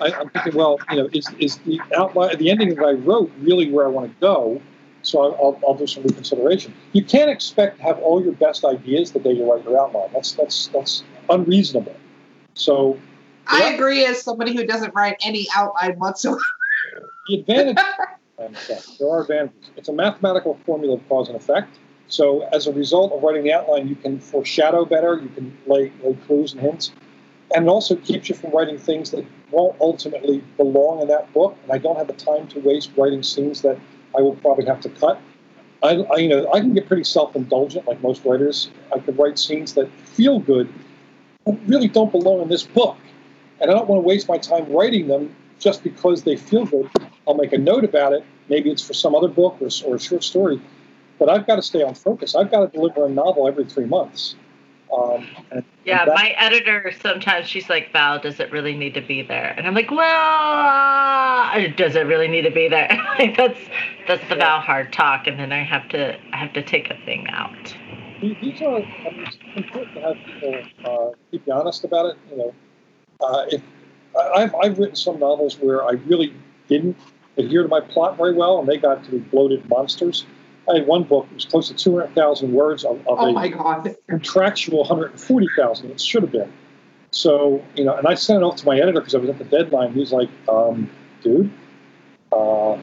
[0.00, 3.30] I, I'm thinking, well, you know, is, is the outline, the ending that I wrote
[3.38, 4.60] really where I want to go?
[5.04, 6.74] So I'll, I'll, do some reconsideration.
[6.92, 10.08] You can't expect to have all your best ideas the day you write your outline.
[10.14, 11.94] That's that's that's unreasonable.
[12.54, 12.98] So
[13.46, 13.74] I Yeah.
[13.74, 16.40] agree as somebody who doesn't write any outline whatsoever.
[17.28, 17.78] the advantage,
[18.98, 19.70] there are advantages.
[19.76, 21.78] It's a mathematical formula of cause and effect.
[22.08, 25.20] So as a result of writing the outline, you can foreshadow better.
[25.20, 26.92] You can lay, lay clues and hints,
[27.54, 31.56] and it also keeps you from writing things that won't ultimately belong in that book.
[31.62, 33.78] And I don't have the time to waste writing scenes that
[34.16, 35.20] I will probably have to cut.
[35.82, 38.70] I, I you know, I can get pretty self-indulgent, like most writers.
[38.94, 40.72] I could write scenes that feel good,
[41.44, 42.96] but really don't belong in this book,
[43.60, 46.88] and I don't want to waste my time writing them just because they feel good.
[47.26, 48.24] I'll make a note about it.
[48.48, 50.60] Maybe it's for some other book or, or a short story,
[51.18, 52.34] but I've got to stay on focus.
[52.34, 54.36] I've got to deliver a novel every three months.
[54.96, 59.00] Um, and Yeah, that- my editor sometimes she's like, Val, does it really need to
[59.00, 59.54] be there?
[59.56, 62.88] And I'm like, well, does it really need to be there?
[63.18, 63.58] like that's
[64.06, 66.96] that's the Val hard talk, and then I have to I have to take a
[67.04, 67.74] thing out.
[68.20, 72.06] the- these are I mean, it's important to have people uh, keep you honest about
[72.06, 72.16] it.
[72.30, 72.54] You know,
[73.20, 73.62] uh, if
[74.36, 76.32] I've I've written some novels where I really
[76.68, 76.96] didn't
[77.36, 80.24] adhere to my plot very well, and they got to be bloated monsters.
[80.70, 83.28] I had one book that was close to two hundred thousand words of, of Oh
[83.28, 83.94] a my god.
[84.08, 85.90] contractual 140,000.
[85.90, 86.52] It should have been.
[87.10, 89.38] So, you know, and I sent it off to my editor because I was at
[89.38, 89.92] the deadline.
[89.92, 90.90] He's like, um,
[91.22, 91.50] dude,
[92.32, 92.80] uh, are,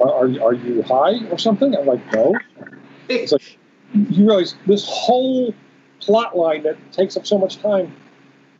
[0.00, 1.74] are, you- are you high or something?
[1.76, 2.38] I'm like, no.
[3.08, 3.58] It's like,
[3.94, 5.54] you realize this whole
[6.00, 7.94] plot line that takes up so much time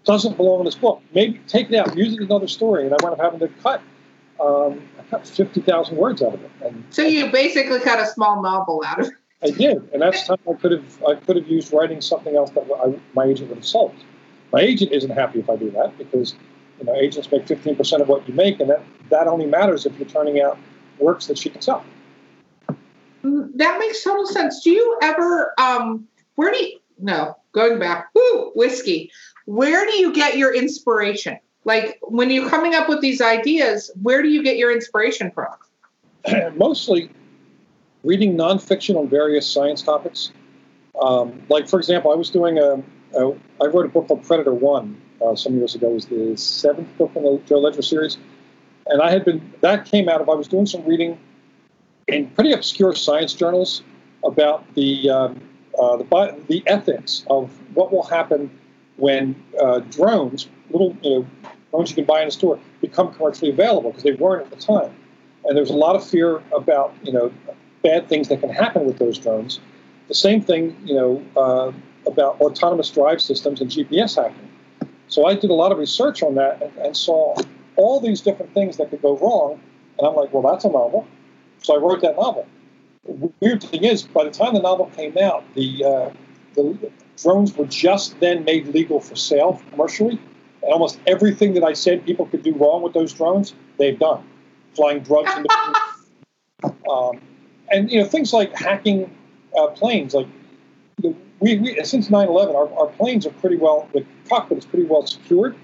[0.05, 1.03] doesn't belong in this book.
[1.15, 2.85] Maybe take it out, use it in another story.
[2.87, 3.83] And I wound up having to cut,
[4.41, 6.51] um, I cut 50,000 words out of it.
[6.63, 9.15] And So you basically cut a small novel out of it.
[9.43, 12.51] I did, and that's time I could have I could have used writing something else
[12.51, 13.95] that I, my agent would have sold.
[14.53, 16.35] My agent isn't happy if I do that because
[16.81, 19.87] you know agents make fifteen percent of what you make, and that that only matters
[19.87, 20.59] if you're turning out
[20.99, 21.85] works that she can sell.
[23.23, 24.61] Mm, That makes total sense.
[24.65, 28.09] Do you ever um where do you no, going back.
[28.15, 29.11] Woo, whiskey.
[29.47, 31.39] Where do you get your inspiration?
[31.69, 35.55] Like when you're coming up with these ideas, where do you get your inspiration from?
[36.57, 37.11] Mostly
[38.03, 40.33] reading nonfiction on various science topics.
[40.99, 42.83] Um, like for example, I was doing a,
[43.15, 45.91] a I wrote a book called Predator One uh, some years ago.
[45.91, 48.17] It was the seventh book in the Joe Ledger series,
[48.87, 51.21] and I had been that came out of I was doing some reading
[52.07, 53.83] in pretty obscure science journals
[54.25, 55.41] about the um,
[55.79, 58.59] uh, the, the ethics of what will happen
[58.97, 61.27] when uh, drones, little you know
[61.71, 64.57] drones you can buy in a store, become commercially available because they weren't at the
[64.57, 64.95] time,
[65.45, 67.33] and there's a lot of fear about you know
[67.83, 69.61] bad things that can happen with those drones.
[70.09, 71.73] The same thing you know uh,
[72.07, 74.49] about autonomous drive systems and GPS hacking.
[75.09, 77.35] So I did a lot of research on that and, and saw
[77.77, 79.61] all these different things that could go wrong,
[79.99, 81.07] and I'm like, well, that's a novel.
[81.63, 82.47] So I wrote that novel.
[83.05, 86.11] The weird thing is, by the time the novel came out, the uh,
[86.55, 90.21] the drones were just then made legal for sale commercially,
[90.63, 94.25] and almost everything that I said people could do wrong with those drones, they've done,
[94.75, 95.49] flying drugs into
[96.91, 97.21] um,
[97.71, 99.15] and you know things like hacking
[99.57, 100.15] uh, planes.
[100.15, 100.27] Like
[100.99, 104.87] the, we, we since 9/11, our, our planes are pretty well the cockpit is pretty
[104.87, 105.57] well secured,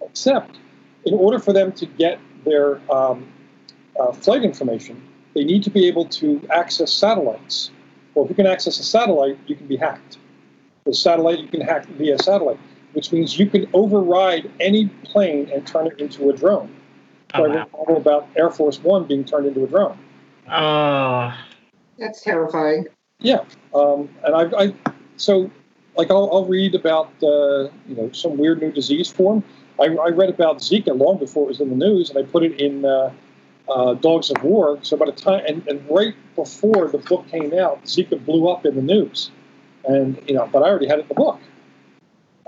[0.00, 0.56] except
[1.04, 3.26] in order for them to get their um,
[3.98, 5.02] uh, flight information,
[5.34, 7.70] they need to be able to access satellites.
[8.14, 10.18] Well, if you can access a satellite, you can be hacked.
[10.84, 12.58] The satellite you can hack via satellite,
[12.92, 16.74] which means you can override any plane and turn it into a drone.
[17.34, 17.54] So Oh, I wow.
[17.54, 19.98] wrote a novel about Air Force One being turned into a drone.
[20.50, 21.34] Oh,
[21.98, 22.86] That's terrifying.
[23.20, 23.40] Yeah,
[23.74, 24.74] um, and I, I
[25.16, 25.50] so
[25.96, 29.42] like I'll, I'll read about uh, you know some weird new disease form.
[29.80, 32.42] I, I read about Zika long before it was in the news, and I put
[32.44, 33.12] it in uh,
[33.68, 34.78] uh, Dogs of War.
[34.82, 38.64] So by the time and, and right before the book came out, Zika blew up
[38.64, 39.30] in the news,
[39.84, 41.40] and you know, but I already had it in the book.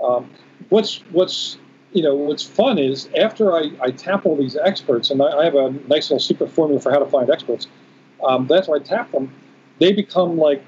[0.03, 0.29] Um,
[0.69, 1.57] what's what's
[1.93, 5.45] you know what's fun is after I, I tap all these experts, and I, I
[5.45, 7.67] have a nice little secret formula for how to find experts.
[8.23, 9.33] Um, that's why I tap them.
[9.79, 10.63] They become like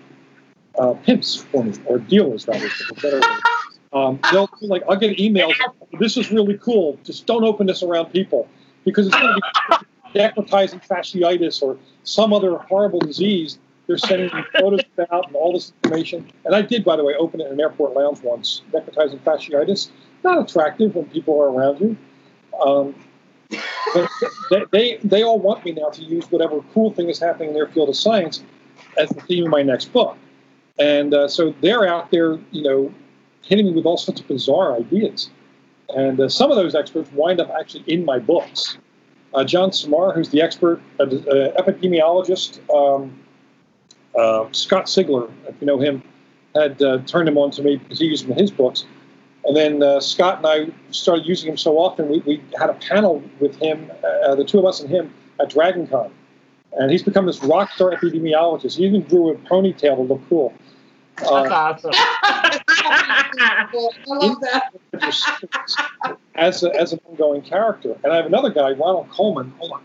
[0.78, 2.70] uh, pimps for me, or dealers rather.
[3.94, 5.54] Um, they'll like I'll get emails.
[6.00, 7.00] This is really cool.
[7.04, 8.50] Just don't open this around people
[8.86, 13.60] because it's going to be necrotizing fasciitis or some other horrible disease.
[13.94, 16.28] They're sending me photos about and all this information.
[16.46, 18.64] And I did, by the way, open it in an airport lounge once.
[18.72, 19.92] Necrotizing fasciitis,
[20.24, 21.96] not attractive when people are around you.
[22.60, 22.96] Um,
[23.94, 24.10] but
[24.50, 27.54] they, they, they all want me now to use whatever cool thing is happening in
[27.54, 28.44] their field of science
[28.98, 30.18] as the theme of my next book.
[30.80, 32.92] And uh, so they're out there, you know,
[33.44, 35.30] hitting me with all sorts of bizarre ideas.
[35.90, 38.76] And uh, some of those experts wind up actually in my books.
[39.36, 43.20] Uh, John Cmar, who's the expert uh, epidemiologist, um,
[44.18, 46.04] uh, Scott Sigler, if you know him,
[46.56, 48.86] had uh, turned him on to me because he used him in his books.
[49.46, 52.74] And then uh, Scott and I started using him so often, we, we had a
[52.76, 56.12] panel with him, the two of us and him, at DragonCon.
[56.74, 58.78] And he's become this rock star epidemiologist.
[58.78, 60.54] He even grew a ponytail to look cool.
[61.18, 61.92] That's awesome.
[61.94, 63.68] I
[64.08, 64.74] love that.
[66.36, 67.96] as, a, as an ongoing character.
[68.04, 69.82] And I have another guy, Ronald Coleman, hold on,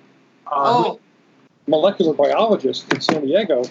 [0.47, 1.01] uh, Oh,
[1.67, 3.63] molecular biologist in San Diego.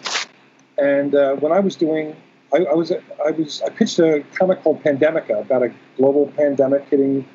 [0.77, 2.15] And uh, when I was doing,
[2.53, 6.87] I, I was, I was, I pitched a comic called Pandemica about a global pandemic
[6.89, 7.27] hitting.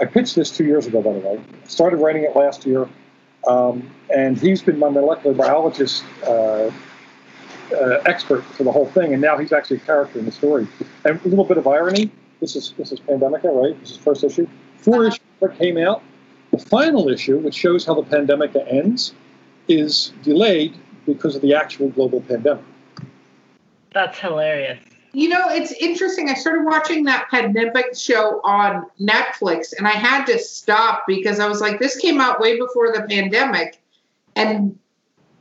[0.00, 1.40] I pitched this two years ago, by the way.
[1.64, 2.88] Started writing it last year,
[3.48, 6.70] um, and he's been my molecular biologist uh,
[7.72, 10.66] uh, expert for the whole thing, and now he's actually a character in the story.
[11.04, 12.10] And a little bit of irony.
[12.40, 13.78] This is this is Pandemica, right?
[13.80, 14.48] This is first issue.
[14.78, 16.02] 4 issues that came out.
[16.52, 19.12] The final issue, which shows how the Pandemica ends,
[19.68, 20.74] is delayed
[21.06, 22.64] because of the actual global pandemic.
[23.92, 24.78] That's hilarious.
[25.12, 26.28] you know, it's interesting.
[26.28, 31.48] I started watching that pandemic show on Netflix and I had to stop because I
[31.48, 33.80] was like, this came out way before the pandemic.
[34.36, 34.78] And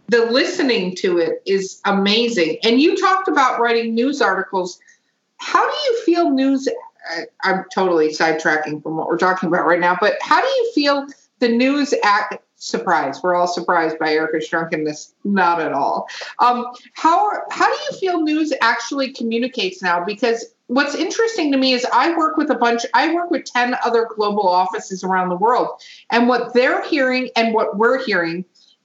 [0.08, 2.58] the listening to it is amazing.
[2.64, 4.80] And you talked about writing news articles.
[5.38, 6.68] How do you feel news?
[6.68, 10.72] uh, I'm totally sidetracking from what we're talking about right now, but how do you
[10.74, 11.08] feel
[11.40, 12.44] the news act?
[12.62, 13.24] Surprise!
[13.24, 15.14] We're all surprised by Erica's drunkenness.
[15.24, 16.10] Not at all.
[16.40, 20.04] Um, how how do you feel news actually communicates now?
[20.04, 22.86] Because what's interesting to me is I work with a bunch.
[22.94, 25.70] I work with ten other global offices around the world,
[26.12, 28.44] and what they're hearing and what we're hearing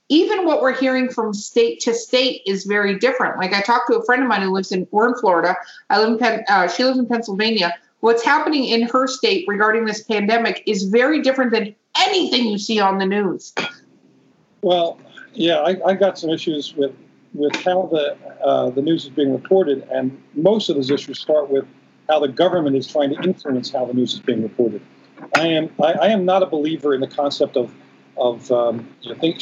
[0.09, 3.37] even what we're hearing from state to state is very different.
[3.37, 5.55] Like I talked to a friend of mine who lives in, we're in Florida.
[5.89, 7.73] I live in, Pen, uh, she lives in Pennsylvania.
[8.01, 12.79] What's happening in her state regarding this pandemic is very different than anything you see
[12.79, 13.53] on the news.
[14.61, 14.99] Well,
[15.33, 16.95] yeah, I, I got some issues with
[17.33, 21.49] with how the uh, the news is being reported, and most of those issues start
[21.49, 21.65] with
[22.09, 24.81] how the government is trying to influence how the news is being reported.
[25.35, 27.73] I am I, I am not a believer in the concept of
[28.17, 29.41] of um, you know, think,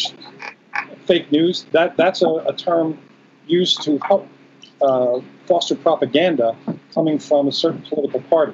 [1.06, 1.66] fake news.
[1.72, 2.98] That that's a, a term
[3.48, 4.28] used to help
[4.82, 6.56] uh, foster propaganda
[6.94, 8.54] coming from a certain political party.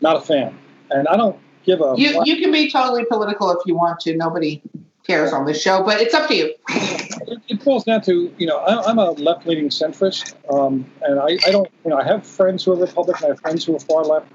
[0.00, 0.58] Not a fan,
[0.90, 1.94] and I don't give a.
[1.96, 4.16] You you can be totally political if you want to.
[4.16, 4.62] Nobody
[5.06, 6.54] cares on this show, but it's up to you.
[6.68, 11.18] it, it boils down to you know I, I'm a left leaning centrist, um, and
[11.18, 13.76] I, I don't you know I have friends who are Republican, I have friends who
[13.76, 14.30] are far left,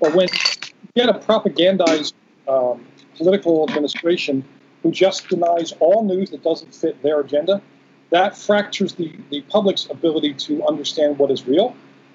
[0.00, 2.14] but when you get a propagandized
[2.48, 4.44] um, political administration
[4.82, 7.62] who just denies all news that doesn't fit their agenda,
[8.10, 11.74] that fractures the, the public's ability to understand what is real.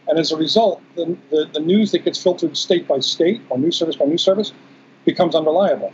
[0.10, 3.60] And as a result, the, the, the news that gets filtered state by state or
[3.60, 4.52] news service by news service
[5.06, 5.94] becomes unreliable.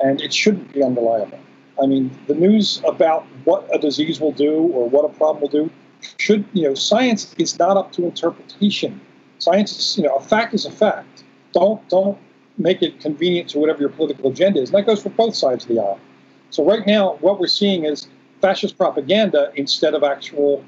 [0.00, 1.38] And it shouldn't be unreliable.
[1.80, 5.48] I mean, the news about what a disease will do or what a problem will
[5.48, 5.70] do
[6.18, 9.00] should, you know, science is not up to interpretation.
[9.38, 11.22] Science is, you know, a fact is a fact.
[11.52, 12.18] Don't, don't
[12.58, 14.70] make it convenient to whatever your political agenda is.
[14.70, 16.00] And that goes for both sides of the aisle.
[16.50, 18.08] So right now, what we're seeing is
[18.40, 20.64] fascist propaganda instead of actual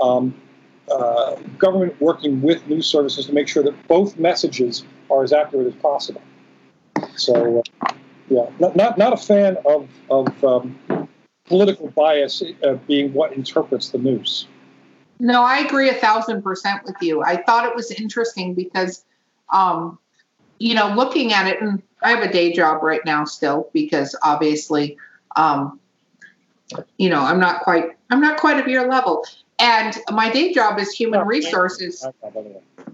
[0.00, 0.34] um,
[0.92, 5.66] uh, government working with news services to make sure that both messages are as accurate
[5.66, 6.22] as possible.
[7.16, 7.92] So, uh,
[8.28, 11.08] yeah, not, not, not a fan of, of um,
[11.46, 14.46] political bias uh, being what interprets the news.
[15.18, 17.22] No, I agree a thousand percent with you.
[17.22, 19.04] I thought it was interesting because,
[19.52, 19.98] um,
[20.58, 24.16] you know, looking at it, and I have a day job right now still because
[24.22, 24.96] obviously,
[25.36, 25.78] um,
[26.98, 29.24] you know, I'm not quite, I'm not quite at your level,
[29.62, 32.04] and my day job is human resources.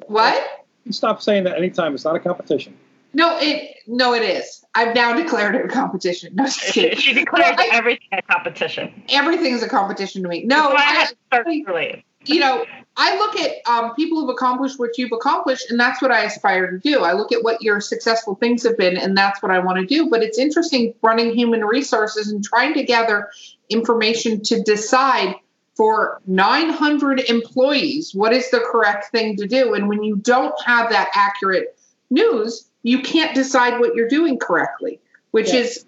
[0.07, 0.67] What?
[0.91, 1.95] Stop saying that anytime.
[1.95, 2.77] It's not a competition.
[3.15, 4.65] No, it no, it is.
[4.75, 6.35] I've now declared it a competition.
[6.35, 6.99] No, just She, kidding.
[6.99, 9.03] she declares Well, I- everything a competition.
[9.09, 10.45] Everything's a competition to me.
[10.45, 12.05] No, I I, had to start early.
[12.27, 12.65] you know,
[12.97, 16.71] I look at um, people who've accomplished what you've accomplished, and that's what I aspire
[16.71, 17.01] to do.
[17.01, 19.87] I look at what your successful things have been, and that's what I want to
[19.87, 20.09] do.
[20.11, 23.31] But it's interesting running human resources and trying to gather
[23.71, 25.35] information to decide
[25.79, 29.75] for 900 employees, what is the correct thing to do?
[29.75, 31.79] And when you don't have that accurate
[32.11, 34.99] news, you can't decide what you're doing correctly,
[35.31, 35.61] which Yeah.
[35.61, 35.87] is,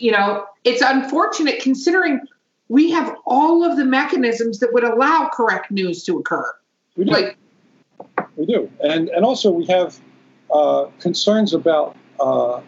[0.00, 2.20] you know, it's unfortunate considering
[2.68, 6.52] we have all of the mechanisms that would allow correct news to occur.
[6.96, 7.12] We do.
[7.12, 7.36] Like,
[8.36, 10.00] We do, and and also we have
[10.52, 12.60] uh, concerns about uh,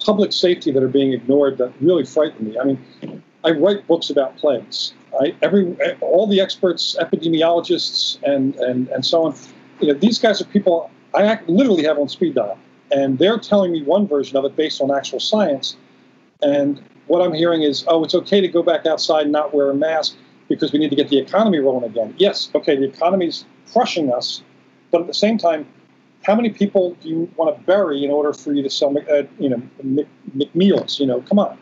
[0.00, 2.58] public safety that are being ignored that really frighten me.
[2.58, 4.94] I mean, I write books about plagues.
[5.20, 9.36] I, every all the experts, epidemiologists, and and and so on.
[9.80, 12.58] You know, these guys are people I literally have on speed dial,
[12.90, 15.76] and they're telling me one version of it based on actual science.
[16.42, 19.70] And what I'm hearing is, oh, it's okay to go back outside and not wear
[19.70, 20.16] a mask
[20.48, 22.14] because we need to get the economy rolling again.
[22.18, 24.42] Yes, okay, the economy's crushing us,
[24.90, 25.66] but at the same time,
[26.22, 29.22] how many people do you want to bury in order for you to sell, uh,
[29.38, 30.98] you know, Mc- McMeals?
[30.98, 31.58] You know, come on.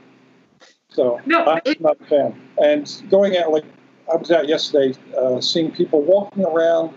[0.94, 2.40] So No, I'm it- not a fan.
[2.62, 3.64] And going out like
[4.12, 6.94] I was out yesterday, uh, seeing people walking around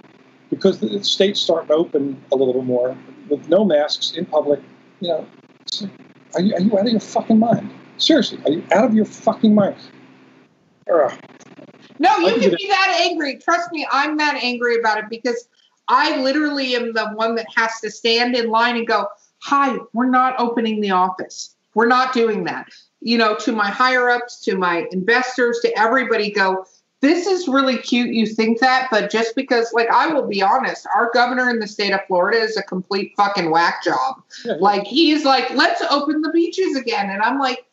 [0.49, 2.97] because the state's starting to open a little bit more
[3.29, 4.59] with no masks in public.
[4.99, 5.27] You know,
[6.33, 7.71] are you, are you out of your fucking mind?
[7.97, 9.77] Seriously, are you out of your fucking mind?
[10.91, 11.13] Ugh.
[11.99, 13.37] No, you can can be that angry.
[13.37, 15.47] Trust me, I'm that angry about it because
[15.87, 19.07] I literally am the one that has to stand in line and go,
[19.43, 21.55] Hi, we're not opening the office.
[21.73, 22.67] We're not doing that.
[23.05, 26.65] You know, to my higher ups, to my investors, to everybody, go,
[27.01, 28.09] This is really cute.
[28.09, 31.67] You think that, but just because, like, I will be honest, our governor in the
[31.67, 34.23] state of Florida is a complete fucking whack job.
[34.59, 37.11] Like, he's like, Let's open the beaches again.
[37.11, 37.63] And I'm like,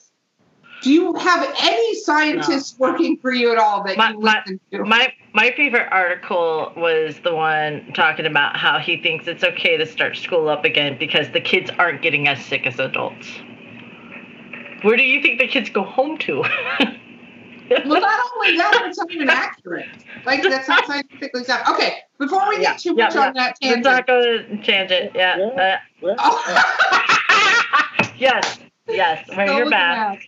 [0.82, 4.60] do you have any scientists working for you at all that My- you my- listen
[4.72, 4.84] to?
[4.84, 9.86] My my favorite article was the one talking about how he thinks it's okay to
[9.86, 13.28] start school up again because the kids aren't getting as sick as adults.
[14.82, 16.40] Where do you think the kids go home to?
[16.40, 16.48] well,
[18.00, 19.86] not only that, it's not even accurate.
[20.24, 21.66] Like that's not scientifically sound.
[21.74, 23.26] Okay, before we get too Yeah, much yeah.
[23.28, 25.12] on that Let's not go to tangent.
[25.14, 25.38] Yeah.
[25.56, 25.78] Yeah.
[26.00, 26.42] Well, Oh.
[26.90, 28.58] Uh, yes.
[28.88, 29.28] Yes.
[29.36, 30.26] Wear Go your with the mask.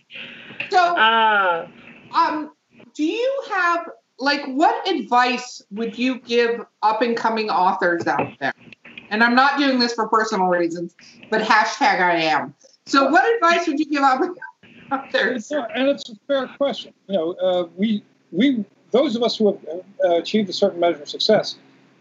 [0.59, 0.71] mask.
[0.71, 1.67] So, Uh,
[2.13, 2.51] um,
[2.95, 3.85] do you have
[4.17, 8.53] like what advice would you give up and coming authors out there?
[9.09, 10.95] And I'm not doing this for personal reasons,
[11.29, 12.53] but hashtag I am.
[12.87, 14.21] So, what advice would you give up
[14.91, 15.49] authors?
[15.51, 16.93] Yeah, and it's a fair question.
[17.07, 21.01] You know, uh, we we those of us who have uh, achieved a certain measure
[21.01, 21.57] of success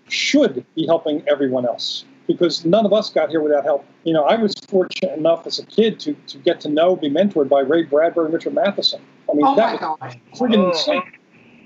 [0.09, 3.87] should be helping everyone else because none of us got here without help.
[4.05, 7.09] You know, I was fortunate enough as a kid to to get to know, be
[7.09, 9.01] mentored by Ray Bradbury and Richard Matheson.
[9.31, 9.99] I mean, Oh my that gosh.
[10.01, 10.69] was friggin' Oh.
[10.71, 11.03] insane.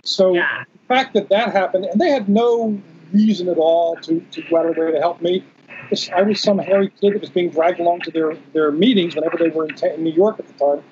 [0.04, 0.62] So yeah.
[0.72, 2.80] the fact that that happened, and they had no
[3.12, 5.42] reason at all to, to go out of their way to help me.
[5.90, 9.14] Just- I was some hairy kid that was being dragged along to their, their meetings
[9.14, 10.84] whenever they were in, ta- in New York at the time,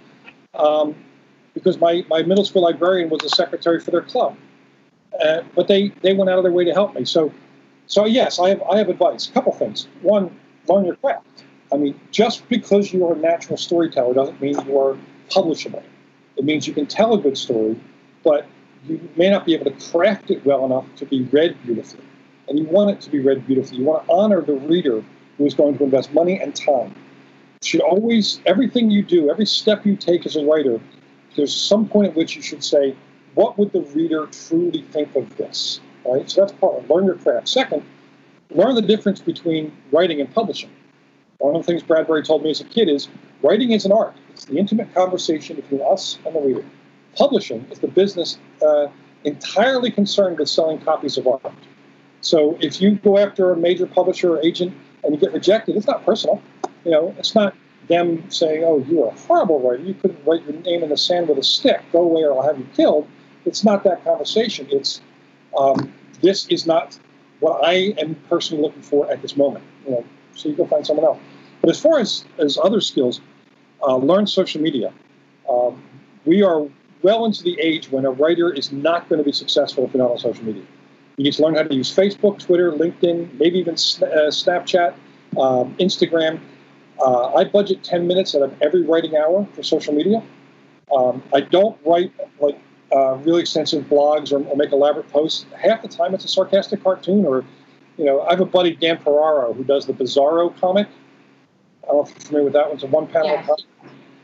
[0.55, 0.94] um,
[1.55, 4.36] because my, my middle school librarian was the secretary for their club.
[5.22, 7.05] Uh, but they, they went out of their way to help me.
[7.05, 7.32] So,
[7.86, 9.28] so yes, I have, I have advice.
[9.28, 9.88] A couple things.
[10.03, 10.36] One,
[10.68, 11.44] learn your craft.
[11.72, 14.97] I mean, just because you are a natural storyteller doesn't mean you are
[15.30, 15.82] publishable.
[16.36, 17.80] It means you can tell a good story,
[18.22, 18.47] but
[18.86, 22.05] you may not be able to craft it well enough to be read beautifully.
[22.49, 23.78] And you want it to be read beautifully.
[23.78, 25.03] You want to honor the reader
[25.36, 26.94] who is going to invest money and time.
[27.62, 30.80] You should always, everything you do, every step you take as a writer,
[31.36, 32.97] there's some point at which you should say,
[33.34, 35.80] what would the reader truly think of this?
[36.05, 36.28] Right?
[36.30, 37.49] So that's part of learn your craft.
[37.49, 37.82] Second,
[38.51, 40.70] learn the difference between writing and publishing.
[41.38, 43.09] One of the things Bradbury told me as a kid is
[43.42, 44.14] writing is an art.
[44.30, 46.64] It's the intimate conversation between us and the reader.
[47.14, 48.86] Publishing is the business uh,
[49.24, 51.53] entirely concerned with selling copies of art.
[52.26, 54.74] So if you go after a major publisher or agent
[55.04, 56.42] and you get rejected, it's not personal.
[56.84, 57.54] You know, it's not
[57.86, 59.84] them saying, "Oh, you're a horrible writer.
[59.84, 61.80] You couldn't write your name in the sand with a stick.
[61.92, 63.06] Go away, or I'll have you killed."
[63.44, 64.66] It's not that conversation.
[64.70, 65.00] It's
[65.56, 66.98] um, this is not
[67.38, 69.64] what I am personally looking for at this moment.
[69.84, 70.04] You know,
[70.34, 71.20] so you go find someone else.
[71.60, 73.20] But as far as as other skills,
[73.86, 74.92] uh, learn social media.
[75.48, 75.80] Um,
[76.24, 76.66] we are
[77.02, 80.02] well into the age when a writer is not going to be successful if you're
[80.02, 80.64] not on social media.
[81.16, 84.94] You need to learn how to use Facebook, Twitter, LinkedIn, maybe even uh, Snapchat,
[85.38, 86.40] um, Instagram.
[87.00, 90.22] Uh, I budget 10 minutes out of every writing hour for social media.
[90.94, 92.58] Um, I don't write like
[92.92, 95.46] uh, really extensive blogs or, or make elaborate posts.
[95.58, 97.44] Half the time it's a sarcastic cartoon or,
[97.96, 100.86] you know, I have a buddy, Dan Piraro, who does the Bizarro comic.
[101.82, 102.74] I don't know if you're familiar with that one.
[102.74, 103.46] It's a one panel Yes.
[103.46, 103.64] comic.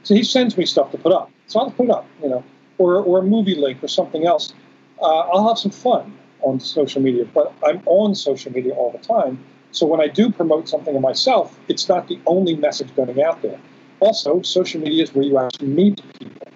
[0.03, 1.31] So he sends me stuff to put up.
[1.47, 2.45] So I'll put up, you know,
[2.77, 4.53] or, or a movie link or something else.
[5.01, 8.99] Uh, I'll have some fun on social media, but I'm on social media all the
[8.99, 9.39] time.
[9.73, 13.43] So when I do promote something of myself, it's not the only message going out
[13.43, 13.59] there.
[14.01, 16.49] Also, social media is where you actually meet people.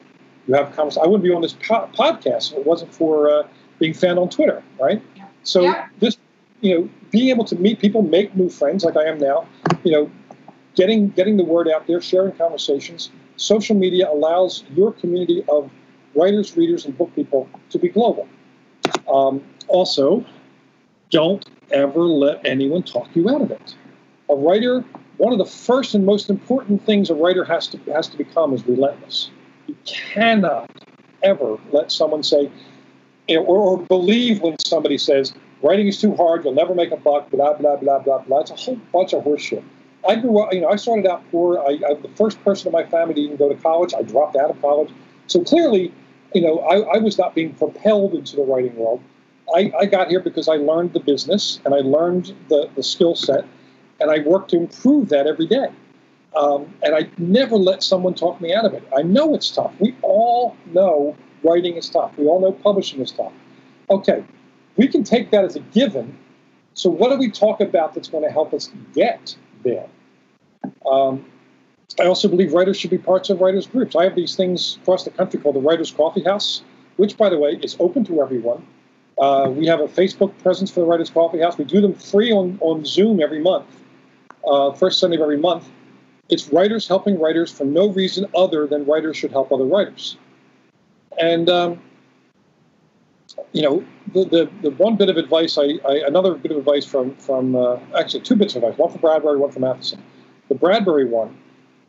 [0.46, 1.04] You have conversations.
[1.04, 3.46] I wouldn't be on this po- podcast if it wasn't for uh,
[3.78, 5.02] being found on Twitter, right?
[5.16, 5.26] Yeah.
[5.44, 5.88] So Yeah.
[5.98, 6.18] this,
[6.60, 9.46] you know, being able to meet people, make new friends like I am now,
[9.84, 10.10] you know,
[10.74, 13.10] getting getting the word out there, sharing conversations.
[13.36, 15.70] Social media allows your community of
[16.14, 18.26] writers, readers, and book people to be global.
[19.08, 20.24] Um, also,
[21.10, 23.74] don't ever let anyone talk you out of it.
[24.28, 24.84] A writer,
[25.18, 28.52] one of the first and most important things a writer has to has to become
[28.52, 29.30] is relentless.
[29.66, 30.70] You cannot
[31.22, 32.50] ever let someone say,
[33.28, 37.30] or, or believe when somebody says writing is too hard, you'll never make a buck,
[37.30, 38.40] blah blah blah blah blah.
[38.40, 39.62] It's a whole bunch of horseshit.
[40.06, 41.58] I grew up, you know, I started out poor.
[41.58, 43.92] I, I'm the first person in my family to even go to college.
[43.94, 44.90] I dropped out of college,
[45.26, 45.92] so clearly,
[46.34, 49.02] you know, I, I was not being propelled into the writing world.
[49.54, 53.14] I, I got here because I learned the business and I learned the, the skill
[53.14, 53.44] set,
[54.00, 55.68] and I worked to improve that every day.
[56.36, 58.86] Um, and I never let someone talk me out of it.
[58.96, 59.72] I know it's tough.
[59.78, 62.12] We all know writing is tough.
[62.18, 63.32] We all know publishing is tough.
[63.88, 64.24] Okay,
[64.76, 66.18] we can take that as a given.
[66.74, 69.34] So, what do we talk about that's going to help us get
[69.64, 69.86] there?
[70.90, 71.24] Um,
[71.98, 73.96] I also believe writers should be parts of writers' groups.
[73.96, 76.62] I have these things across the country called the Writers' Coffee House,
[76.96, 78.66] which, by the way, is open to everyone.
[79.18, 81.56] Uh, we have a Facebook presence for the Writers' Coffee House.
[81.56, 83.66] We do them free on, on Zoom every month,
[84.46, 85.68] uh, first Sunday of every month.
[86.28, 90.16] It's writers helping writers for no reason other than writers should help other writers.
[91.18, 91.80] And, um,
[93.52, 96.84] you know, the, the, the one bit of advice, I, I another bit of advice
[96.84, 100.02] from, from uh, actually two bits of advice, one from Bradbury, one from Matheson.
[100.48, 101.36] The Bradbury one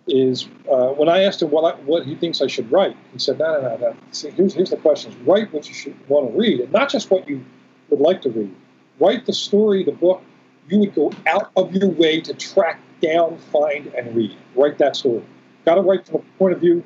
[0.07, 3.19] is uh, when I asked him what, I, what he thinks I should write, he
[3.19, 3.95] said, no, no, no, no.
[4.11, 5.15] See, here's, here's the question.
[5.25, 7.43] Write what you should want to read, and not just what you
[7.89, 8.55] would like to read.
[8.99, 10.21] Write the story, the book
[10.69, 14.35] you would go out of your way to track down, find, and read.
[14.55, 15.23] Write that story.
[15.65, 16.83] Got to write from the point of view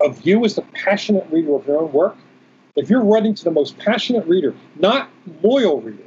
[0.00, 2.16] of you as the passionate reader of your own work.
[2.76, 5.10] If you're writing to the most passionate reader, not
[5.42, 6.02] loyal reader,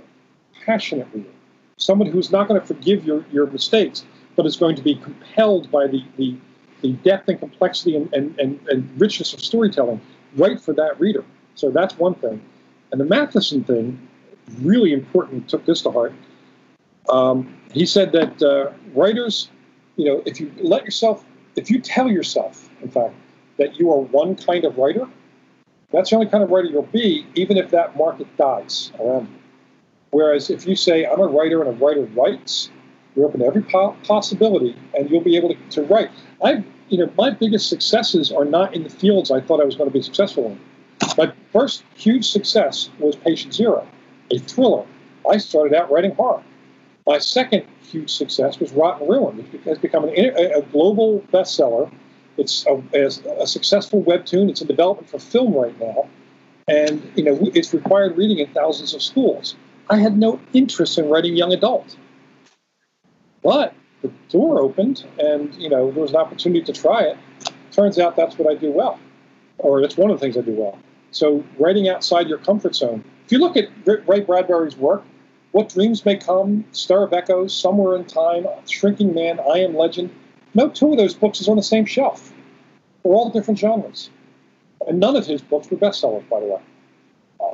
[0.66, 1.30] passionate reader,
[1.78, 4.06] someone who's not going to forgive your, your mistakes,
[4.40, 6.34] but is going to be compelled by the, the,
[6.80, 10.00] the depth and complexity and, and, and, and richness of storytelling,
[10.38, 11.26] right for that reader.
[11.56, 12.42] So that's one thing.
[12.94, 14.08] And the Matheson thing,
[14.62, 16.14] really important, took this to heart.
[17.10, 19.50] Um, he said that uh, writers,
[19.98, 21.26] you know, if you let yourself,
[21.58, 23.16] if you tell yourself, in fact,
[23.58, 25.06] that you are one kind of writer,
[25.92, 29.40] that's the only kind of writer you'll be, even if that market dies around you.
[30.12, 32.70] Whereas if you say, I'm a writer and a writer writes,
[33.20, 36.10] you're open to every po- possibility and you'll be able to, to write.
[36.44, 39.76] I, you know, my biggest successes are not in the fields I thought I was
[39.76, 40.60] going to be successful in.
[41.18, 43.86] My first huge success was Patient Zero,
[44.32, 44.86] a thriller.
[45.30, 46.44] I started out writing horror.
[47.06, 51.92] My second huge success was Rot & Ruin, which has become an, a, global bestseller.
[52.38, 52.82] It's a,
[53.42, 54.50] a, successful webtoon.
[54.50, 56.08] It's in development for film right now,
[56.68, 59.56] and you know it's required reading in thousands of schools.
[59.90, 61.98] I had no interest in writing young adult,
[63.44, 67.18] but the door opened, and you know there was an opportunity to try it.
[67.72, 69.00] Turns out that's what I do well,
[69.58, 70.78] or it's one of the things I do well.
[71.12, 73.04] So writing outside your comfort zone.
[73.26, 75.04] If you look at Ray Bradbury's work,
[75.52, 80.12] what Dreams May Come, Stir of Echoes, Somewhere in Time, Shrinking Man, I Am Legend.
[80.54, 82.34] No two of those books is on the same shelf.
[83.04, 84.10] They're all different genres.
[84.88, 86.62] And none of his books were bestsellers, by the way.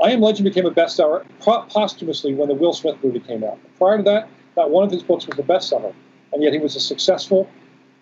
[0.03, 3.59] I Am Legend became a bestseller posthumously when the Will Smith movie came out.
[3.77, 5.93] Prior to that, not one of his books was a bestseller.
[6.33, 7.49] And yet he was a successful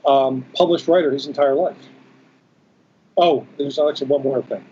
[0.05, 1.77] um, published writer his entire life.
[3.17, 4.65] Oh, there's actually one more thing.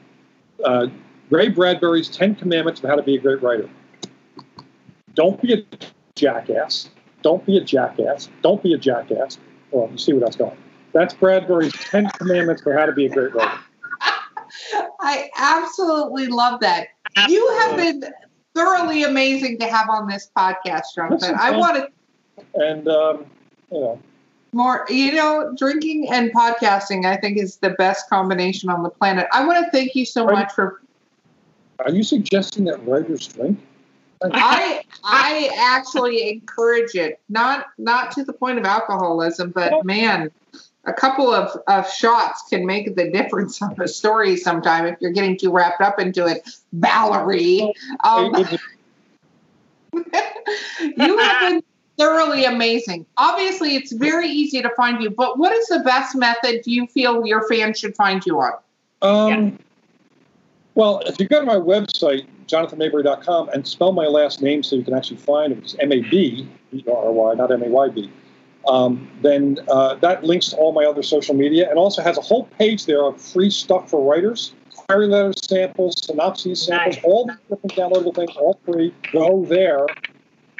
[0.64, 0.88] Uh,
[1.30, 3.70] Ray Bradbury's Ten Commandments of How to Be a Great Writer.
[5.14, 5.64] Don't be a
[6.16, 6.90] jackass.
[7.22, 8.30] Don't be a jackass.
[8.41, 9.38] Don't be a jackass.
[9.72, 10.58] Well, you see where that's going.
[10.94, 13.60] That's Bradbury's Ten Commandments for How to Be a Great Writer.
[14.99, 16.88] I absolutely love that.
[17.28, 18.03] You have been
[18.56, 21.36] thoroughly amazing to have on this podcast, Jonathan.
[21.38, 22.44] I want to.
[22.56, 23.26] And, um,
[23.72, 23.99] you know.
[24.53, 29.28] More, you know, drinking and podcasting, I think, is the best combination on the planet.
[29.32, 30.82] I want to thank you so Are much for.
[31.80, 33.60] Are you suggesting that writers drink?
[34.23, 40.30] I I actually encourage it, not not to the point of alcoholism, but man,
[40.86, 45.12] a couple of, of shots can make the difference on a story sometime if you're
[45.12, 46.48] getting too wrapped up into it.
[46.74, 47.72] Valerie,
[48.03, 48.34] um,
[50.98, 51.64] you have been
[51.98, 53.06] thoroughly amazing.
[53.18, 56.88] Obviously, it's very easy to find you, but what is the best method do you
[56.88, 58.53] feel your fans should find you on?
[59.02, 59.52] Um, yeah.
[60.74, 64.84] Well, if you go to my website, jonathanmaberry.com, and spell my last name so you
[64.84, 67.90] can actually find it, it's M A B B R Y, not M A Y
[67.90, 68.12] B,
[68.68, 72.22] um, then uh, that links to all my other social media and also has a
[72.22, 74.54] whole page there of free stuff for writers.
[74.76, 77.04] query letter samples, synopses samples, Nice.
[77.04, 78.94] all the different downloadable things, all free.
[79.12, 79.86] Go there.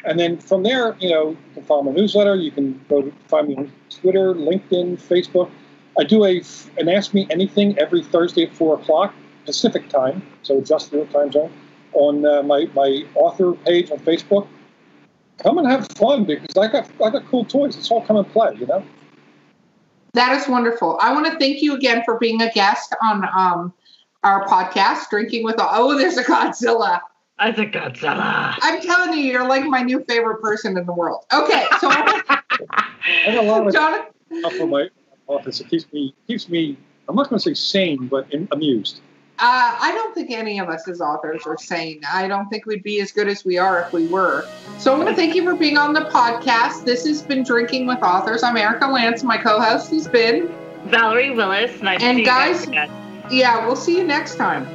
[0.04, 2.34] And then from there, you know, you can follow my newsletter.
[2.34, 5.50] You can go to find me on Twitter, LinkedIn, Facebook.
[5.98, 6.42] I do a
[6.78, 9.14] an Ask Me Anything every Thursday at four o'clock
[9.44, 11.52] Pacific time, so adjust your time zone,
[11.92, 14.46] on uh, my my author page on Facebook.
[15.42, 17.76] Come and have fun because I got I got cool toys.
[17.76, 18.84] It's all come and play, you know.
[20.14, 20.98] That is wonderful.
[21.00, 23.72] I want to thank you again for being a guest on um,
[24.22, 25.56] our podcast, Drinking with.
[25.58, 27.00] Oh, there's a Godzilla.
[27.38, 28.54] As a Godzilla.
[28.60, 31.24] I'm telling you, you're like my new favorite person in the world.
[31.32, 32.42] Okay, so I
[33.26, 34.88] got a lot of Jonathan, stuff for my
[35.26, 35.60] office.
[35.60, 36.76] It keeps me keeps me.
[37.08, 39.00] I'm not going to say sane, but in, amused.
[39.42, 42.00] Uh, I don't think any of us as authors are sane.
[42.10, 44.46] I don't think we'd be as good as we are if we were.
[44.78, 46.84] So I want to thank you for being on the podcast.
[46.84, 48.44] This has been Drinking with Authors.
[48.44, 49.24] I'm Erica Lance.
[49.24, 50.48] My co-host has been.
[50.84, 51.82] Valerie Willis.
[51.82, 52.88] Nice And guys- guys.
[53.32, 54.66] Yeah, we'll see you next time.